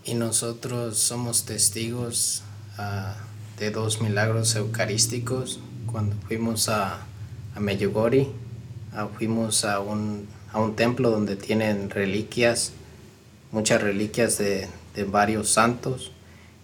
[0.05, 2.43] Y nosotros somos testigos
[2.79, 3.17] ah,
[3.59, 5.61] de dos milagros eucarísticos.
[5.91, 7.01] Cuando fuimos a,
[7.55, 8.29] a Medjugorje,
[8.95, 12.73] ah, fuimos a un, a un templo donde tienen reliquias,
[13.53, 16.13] muchas reliquias de, de varios santos,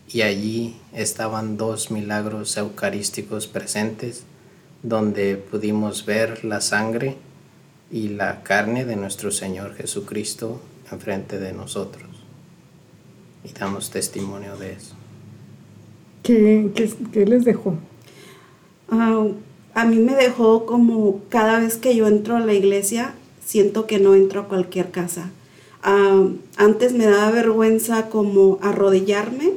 [0.09, 4.25] y allí estaban dos milagros eucarísticos presentes,
[4.83, 7.17] donde pudimos ver la sangre
[7.91, 10.61] y la carne de nuestro Señor Jesucristo
[10.93, 12.09] enfrente de nosotros
[13.45, 14.95] y damos testimonio de eso.
[16.23, 17.75] ¿Qué, qué, qué les dejó?
[18.91, 19.27] Ah,
[19.75, 23.15] a mí me dejó como cada vez que yo entro a la iglesia,
[23.45, 25.31] siento que no entro a cualquier casa.
[25.87, 29.53] Ah, antes me daba vergüenza como arrodillarme,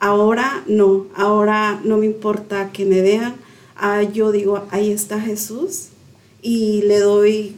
[0.00, 3.36] ahora no, ahora no me importa que me vean.
[3.76, 5.90] Ah, yo digo, ahí está Jesús
[6.42, 7.54] y le doy,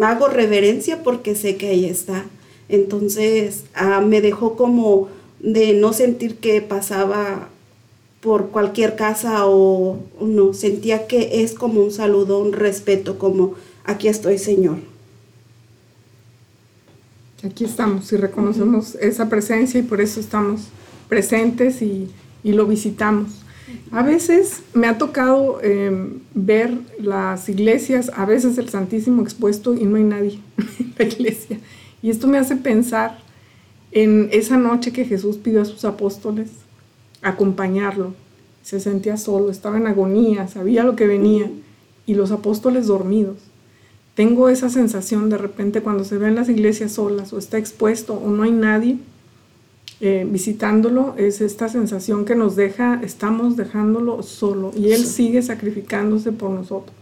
[0.00, 2.24] hago reverencia porque sé que ahí está.
[2.70, 5.08] Entonces ah, me dejó como
[5.40, 7.50] de no sentir que pasaba
[8.22, 14.08] por cualquier casa o no, sentía que es como un saludo, un respeto, como aquí
[14.08, 14.93] estoy Señor.
[17.44, 20.68] Aquí estamos y reconocemos esa presencia y por eso estamos
[21.08, 22.08] presentes y,
[22.42, 23.44] y lo visitamos.
[23.90, 29.84] A veces me ha tocado eh, ver las iglesias, a veces el Santísimo expuesto y
[29.84, 30.40] no hay nadie
[30.78, 31.58] en la iglesia.
[32.02, 33.18] Y esto me hace pensar
[33.92, 36.50] en esa noche que Jesús pidió a sus apóstoles
[37.22, 38.14] acompañarlo.
[38.62, 41.50] Se sentía solo, estaba en agonía, sabía lo que venía
[42.06, 43.36] y los apóstoles dormidos.
[44.14, 48.30] Tengo esa sensación de repente cuando se ven las iglesias solas o está expuesto o
[48.30, 48.98] no hay nadie
[50.00, 56.32] eh, visitándolo, es esta sensación que nos deja, estamos dejándolo solo y Él sigue sacrificándose
[56.32, 56.94] por nosotros.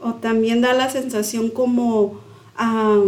[0.00, 2.20] O también da la sensación como,
[2.56, 3.02] ah,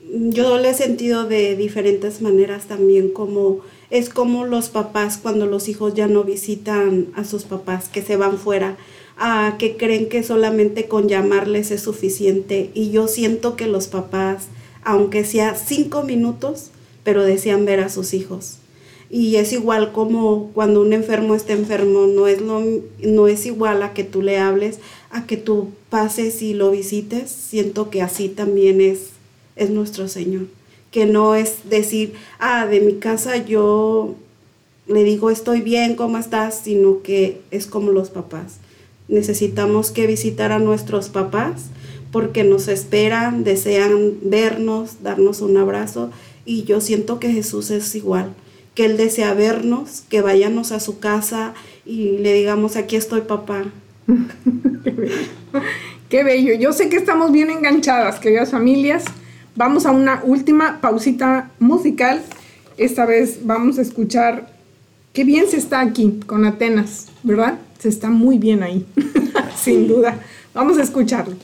[0.00, 3.60] yo lo he sentido de diferentes maneras también, como
[3.90, 8.16] es como los papás cuando los hijos ya no visitan a sus papás, que se
[8.16, 8.76] van fuera,
[9.58, 12.70] que creen que solamente con llamarles es suficiente.
[12.74, 14.46] Y yo siento que los papás,
[14.82, 16.70] aunque sea cinco minutos,
[17.04, 18.58] pero desean ver a sus hijos.
[19.10, 22.62] Y es igual como cuando un enfermo está enfermo, no es, lo,
[23.00, 27.30] no es igual a que tú le hables, a que tú pases y lo visites.
[27.30, 29.10] Siento que así también es,
[29.56, 30.46] es nuestro Señor.
[30.90, 34.16] Que no es decir, ah, de mi casa yo
[34.86, 36.60] le digo estoy bien, ¿cómo estás?
[36.64, 38.58] Sino que es como los papás.
[39.08, 41.66] Necesitamos que visitar a nuestros papás
[42.10, 46.10] porque nos esperan, desean vernos, darnos un abrazo
[46.44, 48.34] y yo siento que Jesús es igual,
[48.74, 53.64] que Él desea vernos, que vayamos a su casa y le digamos, aquí estoy papá.
[54.84, 55.16] Qué bello.
[56.08, 56.54] Qué bello.
[56.54, 59.04] Yo sé que estamos bien enganchadas, queridas familias.
[59.56, 62.22] Vamos a una última pausita musical.
[62.76, 64.53] Esta vez vamos a escuchar
[65.14, 67.58] qué bien se está aquí con Atenas, ¿verdad?
[67.78, 68.84] Se está muy bien ahí,
[69.56, 70.20] sin duda.
[70.52, 71.36] Vamos a escucharlo.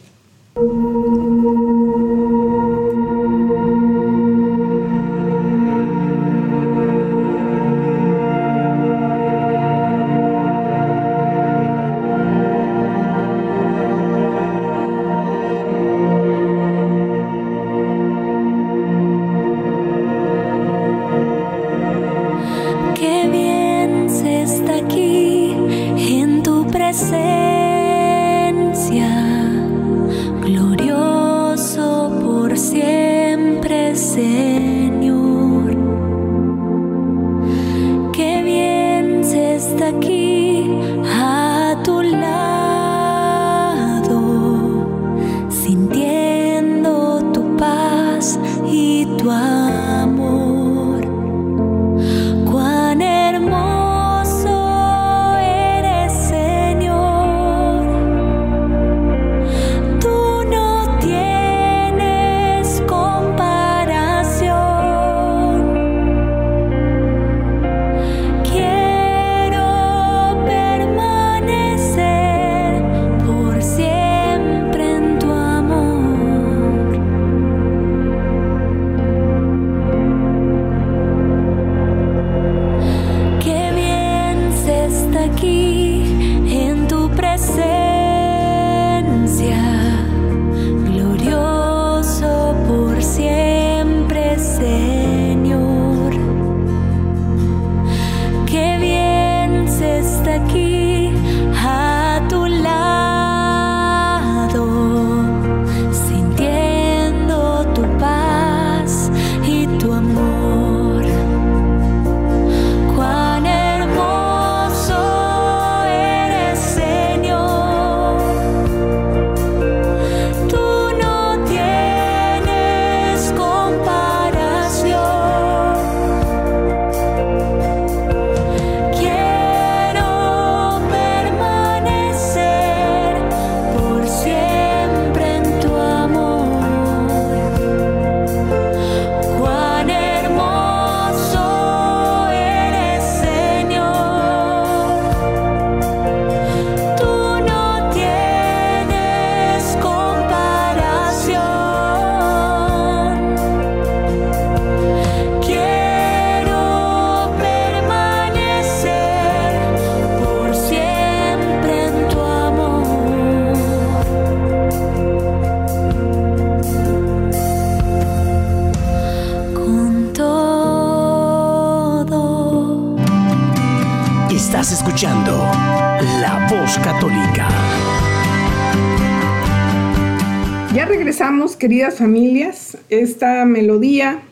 [181.70, 182.78] Queridas familias.
[182.88, 184.22] Esta melodía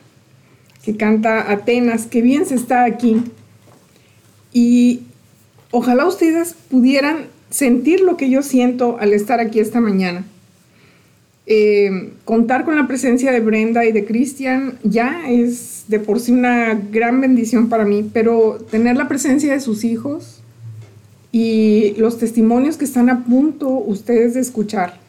[0.83, 3.23] que canta Atenas, que bien se está aquí.
[4.51, 5.03] Y
[5.71, 10.25] ojalá ustedes pudieran sentir lo que yo siento al estar aquí esta mañana.
[11.51, 16.31] eh, contar con la presencia de Brenda y de Cristian ya es de por sí
[16.31, 20.41] una gran bendición para mí, pero tener la presencia de sus hijos
[21.31, 24.99] y los testimonios que están a punto ustedes de escuchar,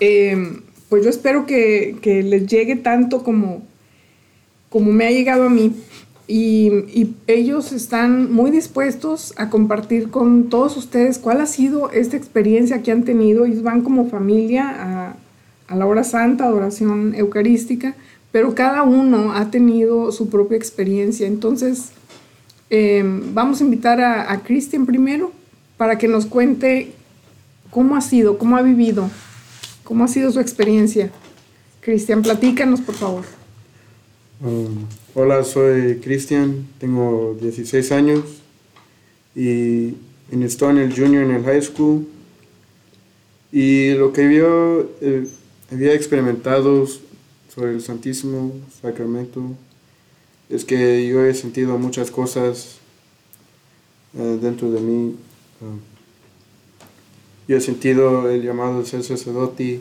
[0.00, 3.62] eh, pues yo espero que, les llegue tanto como,
[4.70, 5.74] como me ha llegado a mí.
[6.26, 6.70] Y,
[7.26, 12.92] ellos están muy dispuestos a compartir con todos ustedes cuál ha sido esta experiencia que
[12.92, 13.44] han tenido.
[13.44, 15.16] Ellos van como familia
[15.68, 17.96] a, la hora santa, adoración eucarística,
[18.30, 21.26] pero cada uno ha tenido su propia experiencia.
[21.26, 21.90] Entonces,
[22.70, 25.32] eh, vamos a invitar a, a Cristian primero
[25.76, 26.92] para que nos cuente
[27.70, 29.10] cómo ha sido, cómo ha vivido,
[29.84, 31.10] cómo ha sido su experiencia.
[31.80, 33.24] Cristian, platícanos, por favor.
[34.40, 38.24] Um, hola, soy Cristian, tengo 16 años
[39.34, 39.94] y,
[40.32, 42.06] y estoy en el junior en el high school.
[43.52, 45.28] Y lo que yo eh,
[45.70, 46.86] había experimentado
[47.54, 49.42] sobre el Santísimo Sacramento
[50.48, 52.78] es que yo he sentido muchas cosas
[54.18, 55.16] eh, dentro de mí.
[55.60, 55.93] Um,
[57.46, 59.80] yo he sentido el llamado de ser sacerdote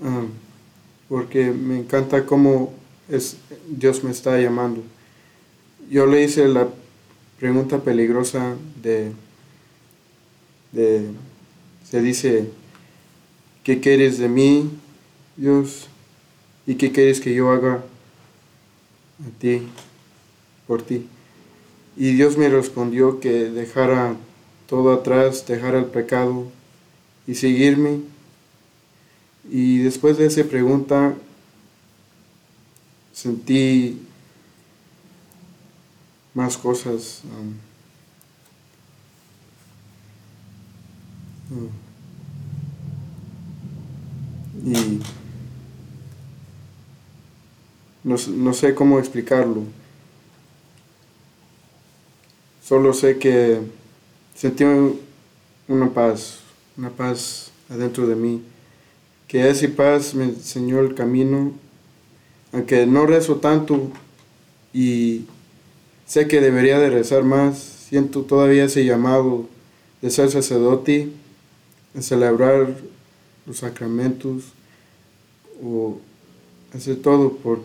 [0.00, 0.28] um,
[1.08, 2.72] porque me encanta cómo
[3.08, 3.36] es,
[3.68, 4.82] Dios me está llamando.
[5.90, 6.68] Yo le hice la
[7.38, 9.12] pregunta peligrosa de,
[10.70, 11.08] de
[11.90, 12.48] se dice,
[13.64, 14.70] ¿qué quieres de mí,
[15.36, 15.88] Dios?
[16.66, 17.82] ¿Y qué quieres que yo haga
[19.26, 19.62] a ti,
[20.68, 21.06] por ti?
[21.96, 24.14] Y Dios me respondió que dejara
[24.70, 26.46] todo atrás, dejara el pecado
[27.26, 28.02] y seguirme.
[29.50, 31.14] Y después de esa pregunta,
[33.12, 34.00] sentí
[36.34, 37.22] más cosas.
[37.24, 37.56] um,
[41.56, 41.70] um,
[44.72, 45.00] y
[48.04, 49.64] no, no sé cómo explicarlo.
[52.62, 53.79] Solo sé que
[54.40, 54.64] sentí
[55.68, 56.38] una paz,
[56.76, 58.42] una paz adentro de mí.
[59.28, 61.52] Que esa paz me enseñó el camino
[62.52, 63.90] aunque no rezo tanto
[64.72, 65.24] y
[66.06, 69.46] sé que debería de rezar más, siento todavía ese llamado
[70.02, 71.10] de ser sacerdote,
[71.94, 72.74] de celebrar
[73.46, 74.44] los sacramentos
[75.62, 75.98] o
[76.74, 77.60] hacer todo por,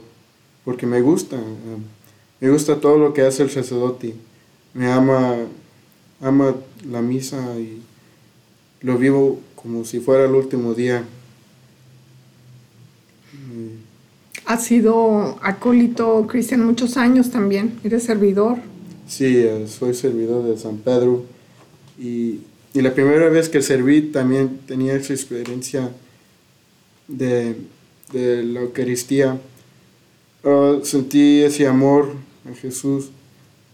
[0.63, 1.83] porque me gusta, um,
[2.39, 4.15] me gusta todo lo que hace el sacerdote,
[4.73, 5.35] me ama,
[6.25, 6.55] ama
[6.89, 7.81] la misa y
[8.81, 11.03] lo vivo como si fuera el último día.
[13.33, 13.83] Y-
[14.47, 17.79] Has sido acólito, Cristian, muchos años también.
[17.83, 18.57] Eres servidor.
[19.07, 21.25] Sí, eh, soy servidor de San Pedro
[21.99, 22.39] y,
[22.73, 25.91] y la primera vez que serví también tenía esa experiencia
[27.07, 27.55] de,
[28.11, 29.39] de la Eucaristía.
[30.43, 32.13] Ah, sentí ese amor
[32.51, 33.09] a Jesús.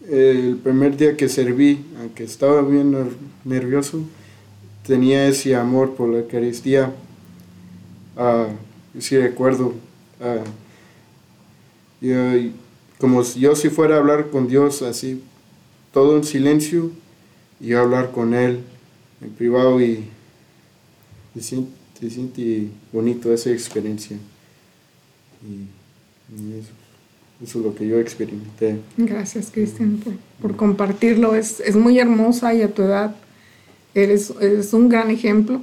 [0.08, 4.02] El primer día que serví, aunque estaba bien ner- nervioso,
[4.86, 6.92] tenía ese amor por la Eucaristía.
[8.16, 8.48] Ah,
[8.98, 9.74] sí recuerdo.
[12.98, 15.22] como si yo si fuera a hablar con Dios así,
[15.92, 16.90] todo en silencio,
[17.60, 18.60] y yo hablar con Él
[19.20, 20.04] en privado y
[21.34, 24.16] se siente, bonito esa experiencia.
[25.44, 26.70] Y eso,
[27.42, 28.78] eso es lo que yo experimenté.
[28.96, 30.00] Gracias, Cristian,
[30.40, 31.34] por, compartirlo.
[31.34, 33.16] Es, es muy hermosa y a tu edad
[33.94, 35.60] eres, eres un gran ejemplo,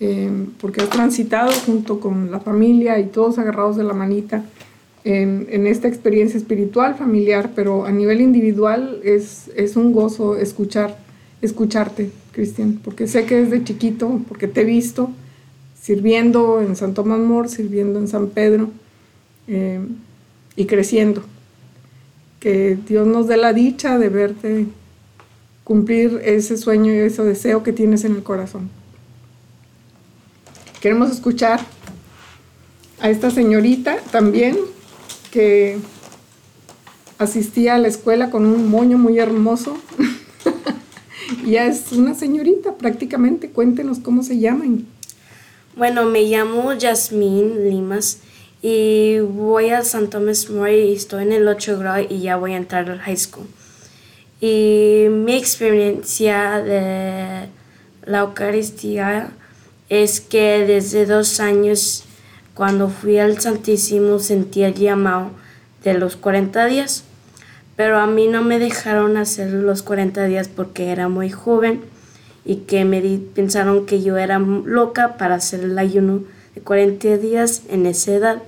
[0.00, 0.30] eh,
[0.60, 4.44] porque has transitado junto con la familia y todos agarrados de la manita
[5.04, 10.98] en, en esta experiencia espiritual, familiar, pero a nivel individual es, es un gozo escuchar,
[11.40, 15.10] escucharte, Cristian, porque sé que desde chiquito, porque te he visto
[15.80, 18.68] sirviendo en San Tomás Mor, sirviendo en San Pedro
[19.46, 19.80] eh,
[20.58, 21.22] y creciendo
[22.40, 24.66] que Dios nos dé la dicha de verte
[25.62, 28.68] cumplir ese sueño y ese deseo que tienes en el corazón.
[30.80, 31.60] Queremos escuchar
[33.00, 34.56] a esta señorita también
[35.30, 35.78] que
[37.18, 39.78] asistía a la escuela con un moño muy hermoso.
[41.46, 43.50] ya es una señorita prácticamente.
[43.50, 44.86] Cuéntenos cómo se llaman.
[45.76, 48.22] Bueno, me llamo Yasmín Limas
[48.62, 52.54] y voy a San Tomás More y estoy en el 8 grado y ya voy
[52.54, 53.46] a entrar al high school.
[54.40, 57.48] Y mi experiencia de
[58.04, 59.30] la Eucaristía
[59.88, 62.04] es que desde dos años,
[62.54, 65.30] cuando fui al Santísimo, sentí el llamado
[65.84, 67.04] de los 40 días,
[67.76, 71.82] pero a mí no me dejaron hacer los 40 días porque era muy joven
[72.44, 73.00] y que me
[73.34, 76.22] pensaron que yo era loca para hacer el ayuno
[76.54, 78.42] de 40 días en esa edad.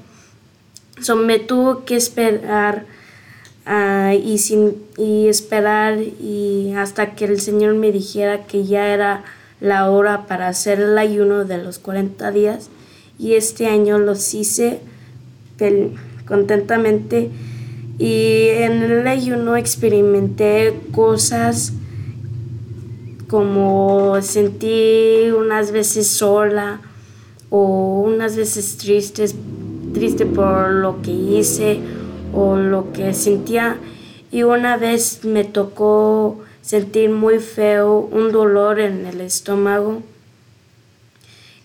[1.01, 2.84] So, me tuvo que esperar
[3.66, 9.24] ah, y, sin, y esperar y hasta que el Señor me dijera que ya era
[9.61, 12.70] la hora para hacer el ayuno de los 40 días.
[13.18, 14.80] Y este año los hice
[16.26, 17.30] contentamente
[17.98, 21.74] y en el ayuno experimenté cosas
[23.28, 26.80] como sentí unas veces sola
[27.51, 29.34] o unas veces tristes,
[29.93, 31.80] triste por lo que hice
[32.32, 33.78] o lo que sentía.
[34.32, 40.03] Y una vez me tocó sentir muy feo, un dolor en el estómago.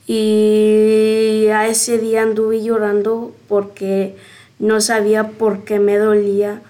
[0.07, 4.15] Y a ese día anduve llorando porque
[4.59, 6.61] no sabía por qué me dolía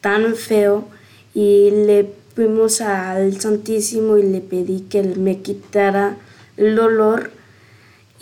[0.00, 0.84] tan feo.
[1.34, 6.16] Y le fuimos al Santísimo y le pedí que me quitara
[6.56, 7.30] el dolor.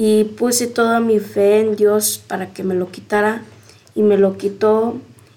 [0.03, 3.43] Y puse toda mi fe en Dios para que me lo quitara.
[3.95, 4.97] Y me lo quitó.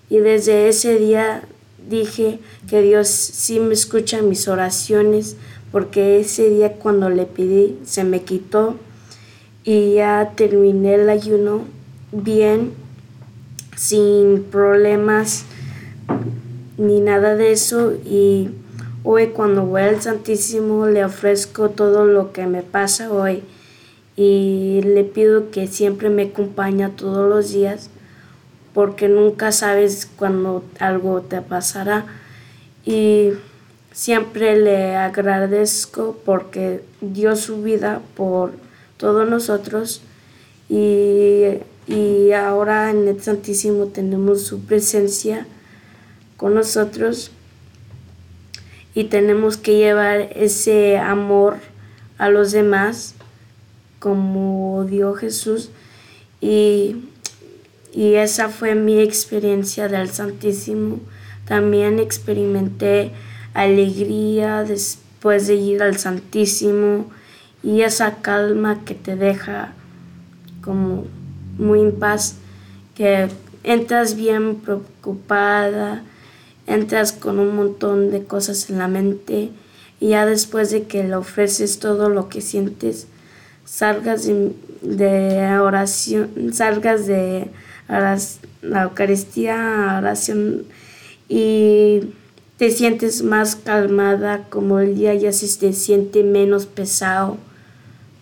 [0.10, 1.44] Y desde ese día
[1.90, 2.40] dije
[2.70, 5.36] que Dios sí me escucha mis oraciones.
[5.74, 8.78] Porque ese día cuando le pedí se me quitó
[9.66, 11.64] y ya terminé el ayuno
[12.14, 12.72] bien,
[13.76, 15.44] sin problemas
[16.78, 17.92] ni nada de eso.
[18.06, 18.50] Y
[19.04, 23.44] hoy cuando voy al Santísimo le ofrezco todo lo que me pasa hoy
[24.16, 27.90] y le pido que siempre me acompañe todos los días
[28.74, 32.06] porque nunca sabes cuando algo te pasará.
[32.86, 33.32] Y
[33.92, 38.52] siempre le agradezco porque dio su vida por
[38.98, 40.02] todos nosotros
[40.70, 45.46] y, y ahora en el Santísimo tenemos su presencia
[46.38, 47.32] con nosotros
[48.96, 51.58] y tenemos que llevar ese amor
[52.18, 53.16] a los demás
[54.04, 55.70] como dio Jesús
[56.42, 56.98] y,
[57.94, 61.00] y esa fue mi experiencia del Santísimo.
[61.48, 63.14] También experimenté
[63.54, 67.10] alegría después de ir al Santísimo
[67.64, 69.72] y esa calma que te deja
[70.62, 71.06] como
[71.58, 72.36] muy en paz,
[72.96, 73.30] que
[73.64, 76.04] entras bien preocupada,
[76.68, 79.52] entras con un montón de cosas en la mente
[80.02, 83.08] y ya después de que le ofreces todo lo que sientes,
[83.66, 84.26] salgas
[84.82, 87.48] de, oración, salgas de
[88.62, 90.64] la Eucaristía, oración
[91.30, 92.02] y
[92.58, 97.38] te sientes más calmada, como el día ya se te siente menos pesado,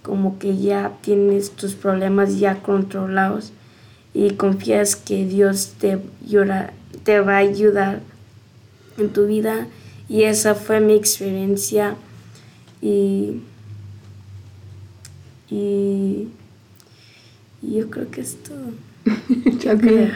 [0.03, 3.51] como que ya tienes tus problemas ya controlados
[4.13, 6.71] y confías que Dios te, llora-
[7.03, 7.99] te va a ayudar
[8.97, 9.67] en tu vida.
[10.09, 11.95] Y esa fue mi experiencia
[12.81, 13.41] y,
[15.51, 16.29] y,
[17.61, 18.71] y yo creo que es todo.
[19.59, 20.11] Que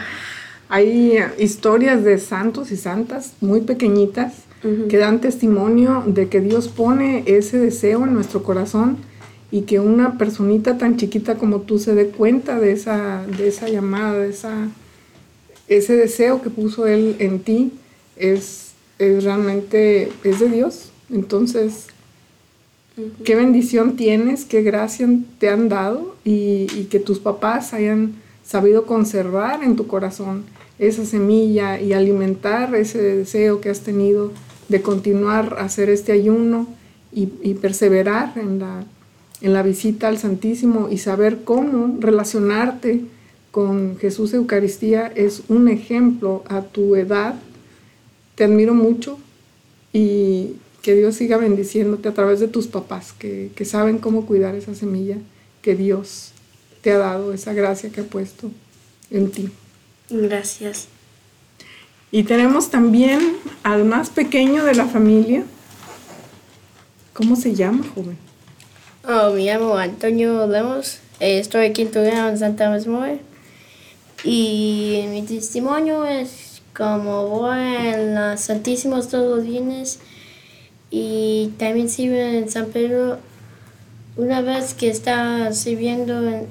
[0.67, 4.33] hay historias de santos y santas muy pequeñitas
[4.89, 8.97] que dan testimonio de que Dios pone ese deseo en nuestro corazón
[9.51, 13.69] y que una personita tan chiquita como tú se dé cuenta de esa, de esa
[13.69, 14.69] llamada, de esa,
[15.67, 17.73] ese deseo que puso Él en ti,
[18.15, 20.89] es, es realmente, es de Dios.
[21.11, 21.87] Entonces,
[23.23, 25.07] qué bendición tienes, qué gracia
[25.39, 28.13] te han dado y, que tus papás hayan
[28.45, 30.43] sabido conservar en tu corazón
[30.79, 34.31] esa semilla y alimentar ese deseo que has tenido
[34.69, 36.67] de continuar a hacer este ayuno
[37.11, 38.85] y, y perseverar en la,
[39.41, 43.01] en la visita al Santísimo y saber cómo relacionarte
[43.51, 47.35] con Jesús Eucaristía es un ejemplo a tu edad.
[48.35, 49.17] Te admiro mucho
[49.93, 54.53] y que Dios siga bendiciéndote a través de tus papás, que, que saben cómo cuidar
[54.53, 55.17] esa semilla
[55.63, 56.29] que Dios
[56.81, 58.51] te ha dado, esa gracia que ha puesto
[59.09, 59.49] en ti.
[60.11, 60.89] Gracias.
[62.11, 63.19] Y tenemos también
[63.63, 65.43] al más pequeño de la familia.
[67.13, 68.19] ¿Cómo se llama, joven?
[69.07, 73.21] Oh, me llamo Antonio Lemos, eh, estoy aquí en Torreón, en Santa Mesmoe.
[74.23, 79.99] Y mi testimonio es como voy en los Santísimos todos los viernes
[80.91, 83.19] y también sirvo en San Pedro.
[84.17, 86.47] Una vez que estaba sirviendo en,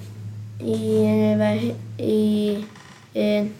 [0.60, 2.64] y en el y
[3.14, 3.52] en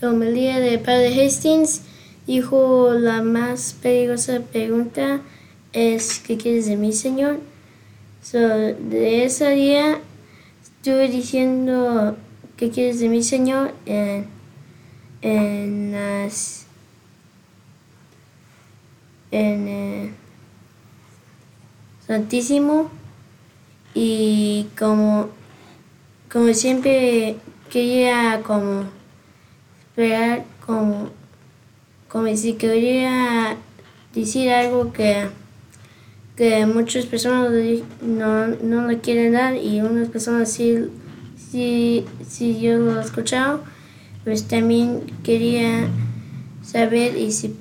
[0.00, 1.82] la homilía de Padre Hastings
[2.26, 5.20] dijo la más peligrosa pregunta
[5.72, 7.38] es ¿qué quieres de mí, Señor?
[8.22, 9.98] So, de ese día
[10.62, 12.16] estuve diciendo
[12.56, 13.72] ¿qué quieres de mí, Señor?
[13.86, 14.26] En,
[15.22, 16.66] en las
[19.30, 20.14] en, eh,
[22.06, 22.90] Santísimo.
[23.94, 25.28] Y como,
[26.28, 27.36] como siempre
[27.70, 28.84] quería como
[29.80, 31.10] esperar como,
[32.08, 33.56] como si quería
[34.14, 35.28] decir algo que,
[36.36, 37.52] que muchas personas
[38.02, 40.90] no, no le quieren dar y unas personas sí,
[41.36, 43.62] sí, sí yo lo he escuchado,
[44.24, 45.88] pues también quería
[46.62, 47.54] saber y si,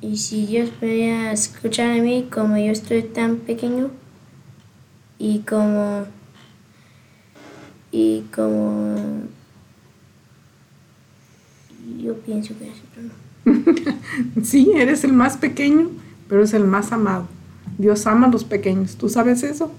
[0.00, 3.90] y si Dios podía escuchar a mí como yo estoy tan pequeño
[5.18, 6.06] y como
[7.90, 8.96] y como
[12.00, 14.42] yo pienso que es ¿no?
[14.44, 15.90] Sí, eres el más pequeño,
[16.28, 17.26] pero es el más amado.
[17.78, 18.96] Dios ama a los pequeños.
[18.96, 19.72] ¿Tú sabes eso?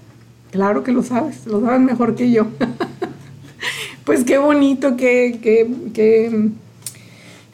[0.50, 2.48] Claro que lo sabes, lo sabes mejor que yo.
[4.04, 6.50] pues qué bonito, qué, qué, qué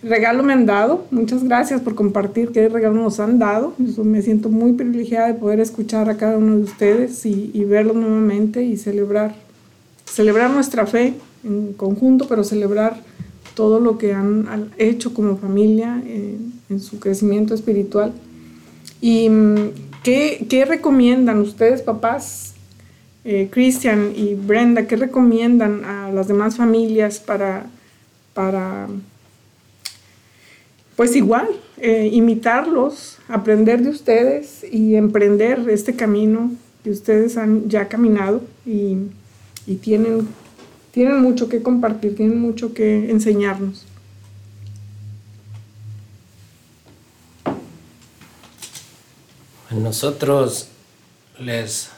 [0.02, 1.06] regalo me han dado.
[1.10, 3.74] Muchas gracias por compartir qué regalo nos han dado.
[3.78, 7.64] Yo me siento muy privilegiada de poder escuchar a cada uno de ustedes y, y
[7.64, 9.34] verlos nuevamente y celebrar,
[10.04, 13.00] celebrar nuestra fe en conjunto, pero celebrar
[13.54, 16.36] todo lo que han hecho como familia eh,
[16.68, 18.12] en su crecimiento espiritual.
[19.00, 19.70] ¿Y mm,
[20.02, 22.54] qué, qué recomiendan ustedes, papás,
[23.24, 27.66] eh, Christian y Brenda, qué recomiendan a las demás familias para,
[28.34, 28.88] para
[30.96, 37.88] pues igual, eh, imitarlos, aprender de ustedes y emprender este camino que ustedes han ya
[37.88, 39.08] caminado y,
[39.82, 40.26] tienen,
[40.92, 43.84] tienen mucho que compartir, tienen mucho que enseñarnos.
[49.70, 50.68] Nosotros
[51.38, 51.90] les,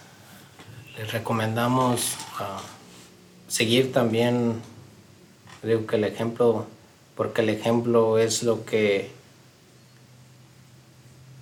[0.97, 2.63] les recomendamos ah,
[3.47, 4.55] seguir también,
[5.63, 6.67] digo que el ejemplo,
[7.19, 9.11] porque el ejemplo es lo que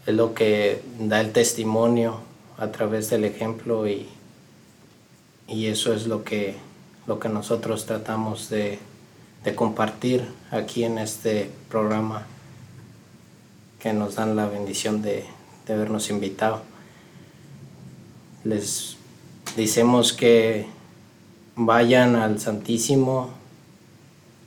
[0.06, 2.20] es lo que da el testimonio
[2.56, 4.08] a través del ejemplo y,
[5.46, 6.56] y eso es lo que,
[7.06, 8.78] lo que nosotros tratamos de,
[9.44, 12.26] de compartir aquí en este programa
[13.78, 15.26] que nos dan la bendición de,
[15.66, 16.62] de habernos invitado.
[18.44, 18.96] Les
[19.56, 20.64] decimos que
[21.54, 23.28] vayan al Santísimo,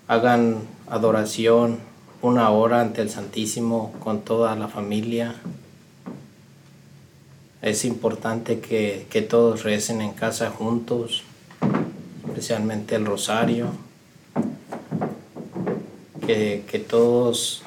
[0.08, 1.80] hagan adoración
[2.22, 5.36] una hora ante el Santísimo con toda la familia.
[7.62, 11.24] Es importante que, que todos recen en casa juntos,
[12.28, 13.68] especialmente el rosario,
[16.26, 17.64] que, que todos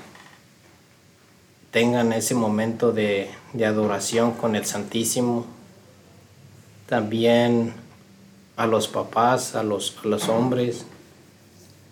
[1.70, 5.46] tengan ese momento de, de adoración con el Santísimo.
[6.86, 7.74] También
[8.56, 10.84] a los papás, a los, a los hombres.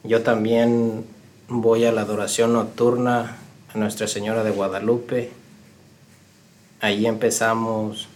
[0.04, 1.04] Yo también
[1.50, 3.36] voy a la adoración nocturna
[3.74, 5.32] a Nuestra Señora de Guadalupe.
[6.80, 8.06] Ahí empezamos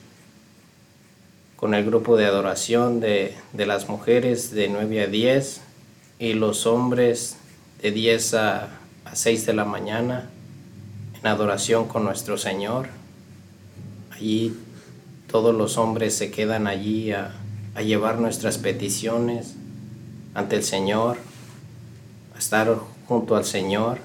[1.56, 5.62] con el grupo de adoración de, de las mujeres de 9 a 10
[6.20, 7.36] y los hombres
[7.82, 8.68] de 10 a,
[9.04, 10.30] a 6 de la mañana
[11.20, 12.86] en adoración con nuestro Señor.
[14.12, 14.56] Allí
[15.28, 17.34] todos los hombres se quedan allí a,
[17.74, 19.56] a llevar nuestras peticiones
[20.34, 21.16] ante el Señor,
[22.36, 22.68] a estar
[23.08, 23.98] junto al Señor.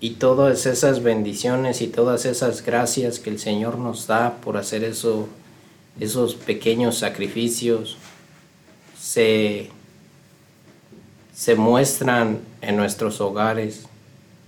[0.00, 4.84] Y todas esas bendiciones y todas esas gracias que el Señor nos da por hacer
[4.84, 5.28] eso,
[5.98, 7.96] esos pequeños sacrificios,
[9.00, 9.70] se,
[11.34, 13.86] se muestran en nuestros hogares,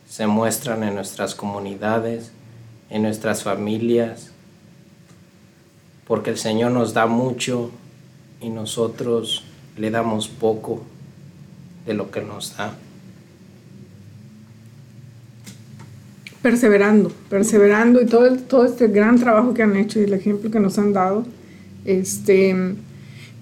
[0.09, 2.33] se muestran en nuestras comunidades,
[2.91, 4.31] en nuestras familias,
[6.07, 7.71] porque el Señor nos da mucho
[8.41, 9.45] y nosotros
[9.77, 10.83] le damos poco
[11.87, 12.77] de lo que nos da.
[16.47, 20.61] perseverando, perseverando y todo, todo este gran trabajo que han hecho y el ejemplo que
[20.61, 21.25] nos han dado,
[21.85, 22.55] este,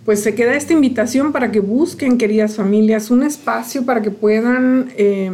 [0.06, 4.90] pues se queda esta invitación para que busquen, queridas familias, un espacio para que puedan
[4.96, 5.30] eh,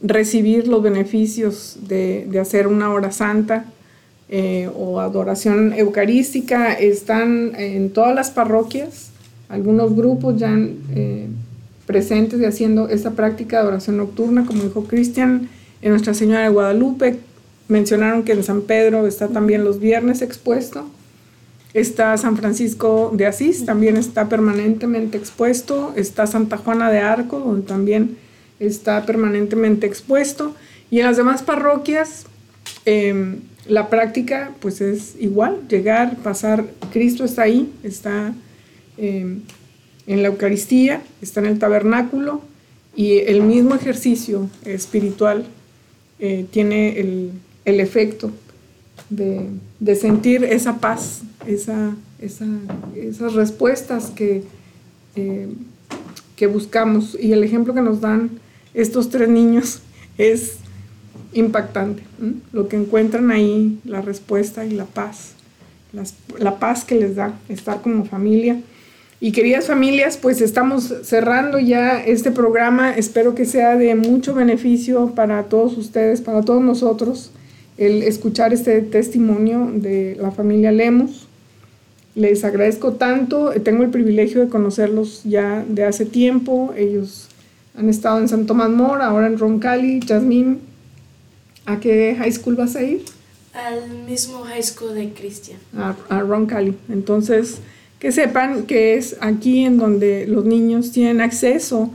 [0.00, 3.66] recibir los beneficios de, de hacer una hora santa
[4.30, 6.72] eh, o adoración eucarística.
[6.72, 9.10] Están en todas las parroquias,
[9.50, 10.56] algunos grupos ya
[10.94, 11.28] eh,
[11.88, 15.48] presentes y haciendo esta práctica de oración nocturna, como dijo Cristian,
[15.80, 17.16] en Nuestra Señora de Guadalupe.
[17.66, 20.86] Mencionaron que en San Pedro está también los viernes expuesto.
[21.72, 25.94] Está San Francisco de Asís, también está permanentemente expuesto.
[25.96, 28.18] Está Santa Juana de Arco, donde también
[28.60, 30.54] está permanentemente expuesto.
[30.90, 32.26] Y en las demás parroquias,
[32.84, 38.34] eh, la práctica pues es igual, llegar, pasar, Cristo está ahí, está
[38.98, 39.38] eh,
[40.08, 42.40] en la Eucaristía, está en el tabernáculo
[42.96, 45.44] y el mismo ejercicio espiritual
[46.18, 47.30] eh, tiene el,
[47.64, 48.32] efecto
[49.10, 49.46] de,
[49.94, 52.46] sentir esa paz, esa, esa-
[52.96, 54.42] esas respuestas que,
[55.14, 55.48] eh,
[56.34, 57.16] que buscamos.
[57.20, 58.30] Y el ejemplo que nos dan
[58.74, 59.80] estos tres niños
[60.18, 60.56] es
[61.34, 62.02] impactante.
[62.52, 65.32] Lo que encuentran ahí, la respuesta y la paz.
[66.38, 68.60] La paz que les da estar como familia.
[69.20, 72.94] Y queridas familias, pues estamos cerrando ya este programa.
[72.94, 77.32] Espero que sea de mucho beneficio para todos ustedes, para todos nosotros,
[77.78, 81.26] el escuchar este testimonio de la familia Lemos.
[82.14, 83.50] Les agradezco tanto.
[83.64, 86.72] Tengo el privilegio de conocerlos ya de hace tiempo.
[86.76, 87.26] Ellos
[87.76, 90.00] han estado en San Tomás Mora, ahora en Roncalli.
[90.06, 90.58] Jasmine,
[91.66, 93.04] ¿a qué high school vas a ir?
[93.52, 95.58] Al mismo high school de Cristian.
[95.76, 96.76] a, a Roncalli.
[96.88, 97.58] Entonces,
[97.98, 101.90] que sepan que es aquí en donde los niños tienen acceso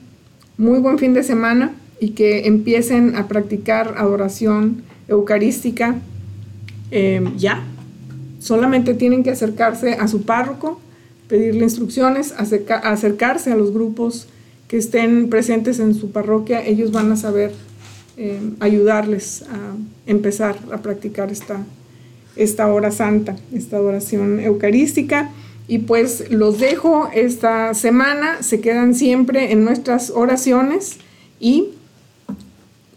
[0.57, 5.99] muy buen fin de semana y que empiecen a practicar adoración eucarística
[6.93, 7.63] eh, ya.
[8.39, 10.79] Solamente tienen que acercarse a su párroco,
[11.27, 14.27] pedirle instrucciones, acerca- acercarse a los grupos
[14.67, 16.65] que estén presentes en su parroquia.
[16.65, 17.51] Ellos van a saber
[18.17, 19.57] eh, ayudarles a
[20.05, 21.57] empezar a practicar esta,
[22.35, 25.29] esta hora santa, esta adoración eucarística.
[25.67, 30.97] Y pues los dejo esta semana, se quedan siempre en nuestras oraciones
[31.39, 31.69] y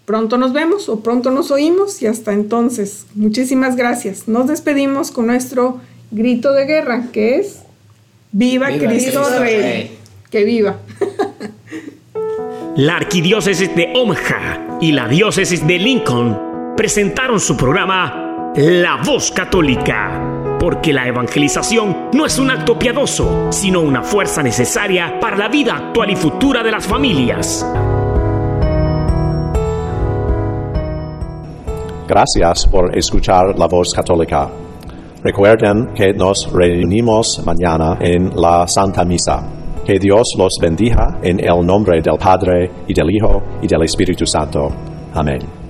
[0.06, 4.26] pronto nos vemos o pronto nos oímos y hasta entonces, muchísimas gracias.
[4.28, 5.80] Nos despedimos con nuestro
[6.10, 7.60] grito de guerra, que es
[8.32, 9.60] Viva, Viva Cristo, Cristo Rey.
[9.60, 9.98] Rey.
[10.30, 10.76] Que viva.
[12.76, 20.56] La arquidiócesis de Omaha y la diócesis de Lincoln presentaron su programa La Voz Católica,
[20.60, 25.74] porque la evangelización no es un acto piadoso, sino una fuerza necesaria para la vida
[25.74, 27.64] actual y futura de las familias.
[32.06, 34.48] Gracias por escuchar la voz católica.
[35.22, 39.42] Recuerden que nos reunimos mañana en la Santa Misa.
[39.84, 44.24] Que Dios los bendiga en el nombre del Padre y del Hijo y del Espíritu
[44.26, 44.68] Santo.
[45.14, 45.65] Amén.